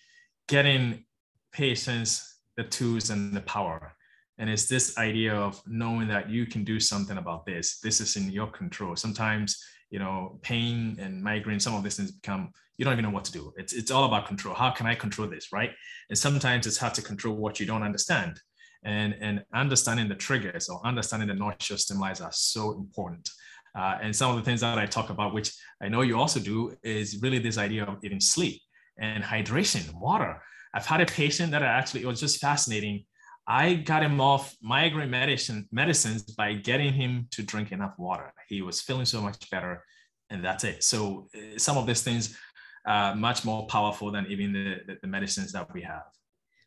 getting 0.47 1.05
patients 1.51 2.39
the 2.57 2.63
tools 2.63 3.09
and 3.09 3.33
the 3.33 3.41
power. 3.41 3.95
And 4.37 4.49
it's 4.49 4.67
this 4.67 4.97
idea 4.97 5.33
of 5.33 5.61
knowing 5.65 6.07
that 6.09 6.29
you 6.29 6.45
can 6.45 6.63
do 6.63 6.79
something 6.79 7.17
about 7.17 7.45
this. 7.45 7.79
This 7.79 7.99
is 8.01 8.15
in 8.15 8.31
your 8.31 8.47
control. 8.47 8.95
Sometimes 8.95 9.57
you 9.89 9.99
know 9.99 10.39
pain 10.43 10.97
and 10.99 11.23
migraine 11.23 11.59
some 11.59 11.73
of 11.73 11.83
these 11.83 11.97
things 11.97 12.11
become 12.11 12.51
you 12.77 12.85
don't 12.85 12.93
even 12.93 13.03
know 13.03 13.11
what 13.11 13.25
to 13.25 13.31
do. 13.31 13.51
It's, 13.57 13.73
it's 13.73 13.91
all 13.91 14.05
about 14.05 14.25
control. 14.27 14.55
How 14.55 14.71
can 14.71 14.85
i 14.87 14.95
control 14.95 15.27
this 15.27 15.51
right? 15.51 15.71
And 16.09 16.17
sometimes 16.17 16.65
it's 16.67 16.77
hard 16.77 16.93
to 16.93 17.01
control 17.01 17.35
what 17.35 17.59
you 17.59 17.65
don't 17.65 17.83
understand. 17.83 18.39
And 18.83 19.15
and 19.19 19.43
understanding 19.53 20.07
the 20.07 20.15
triggers 20.15 20.69
or 20.69 20.85
understanding 20.85 21.27
the 21.27 21.33
noxious 21.33 21.83
stimuli 21.83 22.13
are 22.21 22.31
so 22.31 22.73
important. 22.73 23.29
Uh, 23.77 23.97
and 24.01 24.15
some 24.15 24.31
of 24.31 24.37
the 24.37 24.43
things 24.43 24.61
that 24.61 24.79
i 24.79 24.85
talk 24.87 25.11
about 25.11 25.31
which 25.31 25.53
i 25.79 25.87
know 25.87 26.01
you 26.01 26.17
also 26.17 26.39
do 26.39 26.75
is 26.81 27.19
really 27.21 27.37
this 27.37 27.59
idea 27.59 27.83
of 27.83 27.97
even 28.03 28.19
sleep 28.19 28.59
and 28.97 29.23
hydration 29.23 29.93
water 29.93 30.41
i've 30.73 30.85
had 30.85 31.01
a 31.01 31.05
patient 31.05 31.51
that 31.51 31.63
I 31.63 31.67
actually 31.67 32.01
it 32.01 32.07
was 32.07 32.19
just 32.19 32.39
fascinating 32.39 33.05
I 33.49 33.73
got 33.73 34.03
him 34.03 34.21
off 34.21 34.55
migraine 34.61 35.09
medicine 35.09 35.67
medicines 35.71 36.21
by 36.21 36.53
getting 36.53 36.93
him 36.93 37.27
to 37.31 37.41
drink 37.41 37.71
enough 37.71 37.95
water. 37.97 38.31
He 38.47 38.61
was 38.61 38.79
feeling 38.79 39.05
so 39.05 39.21
much 39.21 39.49
better, 39.49 39.83
and 40.29 40.45
that's 40.45 40.63
it. 40.63 40.83
So 40.83 41.27
uh, 41.35 41.57
some 41.57 41.75
of 41.75 41.87
these 41.87 42.03
things 42.03 42.37
are 42.85 43.15
much 43.15 43.43
more 43.45 43.65
powerful 43.65 44.11
than 44.11 44.27
even 44.27 44.53
the, 44.53 44.75
the, 44.85 44.99
the 45.01 45.07
medicines 45.07 45.51
that 45.53 45.73
we 45.73 45.81
have. 45.81 46.03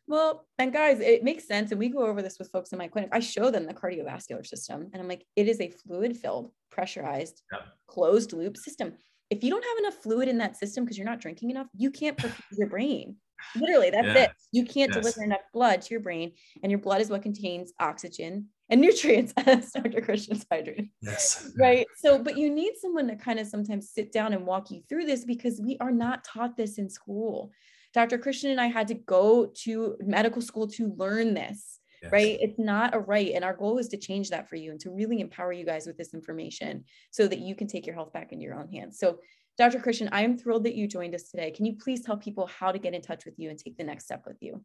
Well, 0.07 0.45
and 0.59 0.73
guys, 0.73 0.99
it 0.99 1.23
makes 1.23 1.47
sense. 1.47 1.71
And 1.71 1.79
we 1.79 1.87
go 1.87 2.05
over 2.05 2.21
this 2.21 2.37
with 2.37 2.51
folks 2.51 2.73
in 2.73 2.77
my 2.77 2.89
clinic. 2.89 3.11
I 3.13 3.21
show 3.21 3.49
them 3.49 3.65
the 3.65 3.73
cardiovascular 3.73 4.45
system, 4.45 4.89
and 4.91 5.01
I'm 5.01 5.07
like, 5.07 5.25
it 5.37 5.47
is 5.47 5.61
a 5.61 5.69
fluid 5.69 6.17
filled, 6.17 6.51
pressurized, 6.69 7.41
yep. 7.53 7.61
closed 7.87 8.33
loop 8.33 8.57
system. 8.57 8.95
If 9.29 9.41
you 9.41 9.49
don't 9.49 9.63
have 9.63 9.77
enough 9.77 10.03
fluid 10.03 10.27
in 10.27 10.37
that 10.39 10.57
system 10.57 10.83
because 10.83 10.97
you're 10.97 11.07
not 11.07 11.21
drinking 11.21 11.49
enough, 11.49 11.67
you 11.77 11.91
can't 11.91 12.17
perfuse 12.17 12.57
your 12.57 12.67
brain. 12.67 13.15
Literally, 13.55 13.89
that's 13.89 14.07
yeah. 14.07 14.23
it. 14.23 14.31
You 14.51 14.65
can't 14.65 14.93
yes. 14.93 15.01
deliver 15.01 15.23
enough 15.23 15.41
blood 15.53 15.81
to 15.81 15.91
your 15.91 15.99
brain, 15.99 16.31
and 16.61 16.71
your 16.71 16.79
blood 16.79 17.01
is 17.01 17.09
what 17.09 17.21
contains 17.21 17.73
oxygen 17.79 18.47
and 18.69 18.81
nutrients, 18.81 19.33
as 19.37 19.71
Dr. 19.71 20.01
Christian's 20.01 20.45
hydrated. 20.45 20.89
Yes. 21.01 21.51
Right. 21.59 21.85
So, 21.97 22.17
but 22.21 22.37
you 22.37 22.49
need 22.49 22.73
someone 22.81 23.07
to 23.07 23.15
kind 23.15 23.39
of 23.39 23.47
sometimes 23.47 23.91
sit 23.91 24.11
down 24.11 24.33
and 24.33 24.45
walk 24.45 24.71
you 24.71 24.81
through 24.89 25.05
this 25.05 25.25
because 25.25 25.61
we 25.61 25.77
are 25.79 25.91
not 25.91 26.23
taught 26.23 26.57
this 26.57 26.77
in 26.77 26.89
school. 26.89 27.51
Dr. 27.93 28.17
Christian 28.17 28.51
and 28.51 28.59
I 28.59 28.67
had 28.67 28.87
to 28.87 28.95
go 28.95 29.51
to 29.63 29.95
medical 29.99 30.41
school 30.41 30.67
to 30.69 30.93
learn 30.97 31.33
this. 31.33 31.79
Yes. 32.01 32.11
Right. 32.11 32.37
It's 32.41 32.59
not 32.59 32.93
a 32.93 32.99
right. 32.99 33.31
And 33.33 33.45
our 33.45 33.55
goal 33.55 33.77
is 33.77 33.87
to 33.89 33.97
change 33.97 34.29
that 34.31 34.49
for 34.49 34.57
you 34.57 34.71
and 34.71 34.79
to 34.81 34.89
really 34.91 35.21
empower 35.21 35.53
you 35.53 35.65
guys 35.65 35.87
with 35.87 35.97
this 35.97 36.13
information 36.13 36.83
so 37.11 37.27
that 37.27 37.39
you 37.39 37.55
can 37.55 37.67
take 37.67 37.85
your 37.85 37.95
health 37.95 38.11
back 38.11 38.33
into 38.33 38.43
your 38.43 38.55
own 38.55 38.67
hands. 38.67 38.99
So 38.99 39.19
Dr. 39.57 39.79
Christian, 39.79 40.09
I 40.11 40.23
am 40.23 40.37
thrilled 40.37 40.63
that 40.63 40.75
you 40.75 40.87
joined 40.87 41.13
us 41.13 41.29
today. 41.29 41.51
Can 41.51 41.65
you 41.65 41.75
please 41.75 42.01
tell 42.01 42.17
people 42.17 42.47
how 42.47 42.71
to 42.71 42.79
get 42.79 42.93
in 42.93 43.01
touch 43.01 43.25
with 43.25 43.37
you 43.37 43.49
and 43.49 43.59
take 43.59 43.77
the 43.77 43.83
next 43.83 44.05
step 44.05 44.23
with 44.25 44.37
you? 44.41 44.63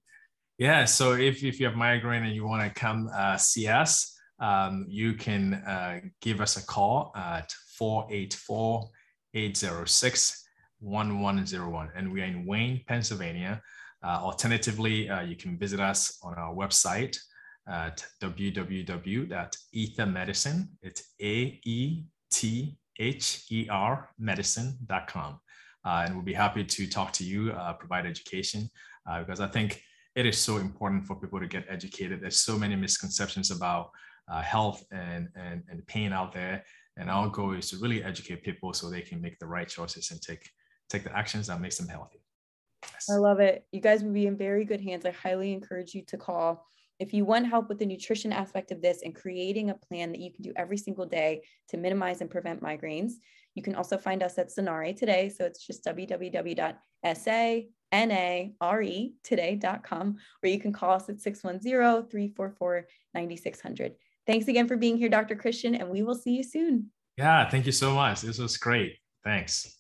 Yeah, 0.57 0.87
so 0.87 1.13
if, 1.13 1.45
if 1.45 1.61
you 1.61 1.67
have 1.67 1.77
migraine 1.77 2.25
and 2.25 2.35
you 2.35 2.47
want 2.47 2.63
to 2.63 2.81
come 2.81 3.11
uh, 3.15 3.37
see 3.37 3.69
us, 3.69 4.17
um, 4.41 4.87
you 4.89 5.15
can 5.15 5.55
uh, 5.55 6.01
give 6.21 6.41
us 6.41 6.57
a 6.57 6.65
call 6.65 7.13
at 7.17 7.53
484 7.77 8.89
806 9.35 10.45
1101. 10.81 11.91
And 11.95 12.13
we 12.13 12.23
are 12.23 12.25
in 12.25 12.47
Wayne, 12.47 12.83
Pennsylvania. 12.89 13.61
Uh, 14.03 14.21
alternatively, 14.23 15.11
uh, 15.11 15.23
you 15.23 15.37
can 15.37 15.59
visit 15.59 15.81
us 15.81 16.19
on 16.23 16.35
our 16.35 16.55
website, 16.55 17.19
at 17.69 18.05
www.aethermedicine. 18.23 20.69
It's 20.83 21.03
A 21.21 21.61
E 21.65 22.05
T 22.31 22.79
H 22.99 23.45
E 23.51 23.69
R 23.69 24.09
medicine.com. 24.19 25.41
Uh, 25.85 26.03
and 26.05 26.15
we'll 26.15 26.25
be 26.25 26.35
happy 26.35 26.65
to 26.65 26.87
talk 26.87 27.13
to 27.13 27.25
you, 27.25 27.53
uh, 27.53 27.73
provide 27.73 28.05
education, 28.05 28.69
uh, 29.09 29.21
because 29.21 29.41
I 29.41 29.47
think 29.47 29.83
it 30.15 30.27
is 30.27 30.37
so 30.37 30.57
important 30.57 31.07
for 31.07 31.15
people 31.15 31.39
to 31.41 31.47
get 31.47 31.65
educated. 31.69 32.21
There's 32.21 32.41
so 32.41 32.59
many 32.59 32.77
misconceptions 32.77 33.51
about 33.51 33.91
uh, 34.31 34.43
health 34.43 34.85
and, 34.91 35.29
and, 35.37 35.63
and 35.71 35.87
pain 35.87 36.13
out 36.13 36.33
there. 36.33 36.65
And 36.97 37.09
our 37.09 37.29
goal 37.29 37.53
is 37.53 37.71
to 37.71 37.77
really 37.79 38.03
educate 38.03 38.43
people 38.43 38.73
so 38.73 38.91
they 38.91 39.01
can 39.03 39.21
make 39.21 39.39
the 39.39 39.47
right 39.47 39.69
choices 39.69 40.11
and 40.11 40.21
take, 40.21 40.51
take 40.91 41.05
the 41.05 41.17
actions 41.17 41.47
that 41.47 41.61
makes 41.61 41.79
them 41.79 41.89
healthy. 41.89 42.21
Yes. 42.83 43.09
I 43.11 43.17
love 43.17 43.41
it. 43.41 43.65
You 43.73 43.81
guys 43.81 44.03
will 44.03 44.13
be 44.13 44.27
in 44.27 44.37
very 44.37 44.65
good 44.65 44.81
hands. 44.81 45.07
I 45.07 45.11
highly 45.13 45.53
encourage 45.53 45.95
you 45.95 46.03
to 46.07 46.17
call. 46.17 46.67
If 46.99 47.15
you 47.15 47.25
want 47.25 47.47
help 47.47 47.69
with 47.69 47.79
the 47.79 47.87
nutrition 47.87 48.33
aspect 48.33 48.73
of 48.73 48.83
this 48.83 49.03
and 49.03 49.15
creating 49.15 49.71
a 49.71 49.75
plan 49.75 50.11
that 50.13 50.21
you 50.21 50.33
can 50.33 50.43
do 50.43 50.53
every 50.57 50.77
single 50.77 51.07
day 51.07 51.43
to 51.69 51.77
minimize 51.77 52.21
and 52.21 52.31
prevent 52.31 52.63
migraines, 52.63 53.13
you 53.55 53.63
can 53.63 53.75
also 53.77 53.97
find 53.99 54.23
us 54.23 54.39
at 54.39 54.49
Sanare 54.49 54.97
today. 54.97 55.29
So 55.29 55.45
it's 55.45 55.65
just 55.65 55.85
www.sanare 55.85 57.67
today.com, 59.25 60.17
or 60.43 60.49
you 60.49 60.61
can 60.61 60.73
call 60.73 60.93
us 60.93 61.09
at 61.09 61.21
610 61.21 62.09
344 62.09 62.87
9600. 63.15 63.95
Thanks 64.27 64.49
again 64.49 64.69
for 64.69 64.77
being 64.77 64.97
here, 64.97 65.09
Dr. 65.09 65.37
Christian, 65.37 65.75
and 65.75 65.89
we 65.89 66.03
will 66.03 66.15
see 66.15 66.33
you 66.33 66.43
soon. 66.43 66.91
Yeah, 67.17 67.49
thank 67.49 67.67
you 67.67 67.73
so 67.73 67.95
much. 67.95 68.21
This 68.21 68.39
was 68.39 68.57
great. 68.57 68.97
Thanks. 69.25 69.78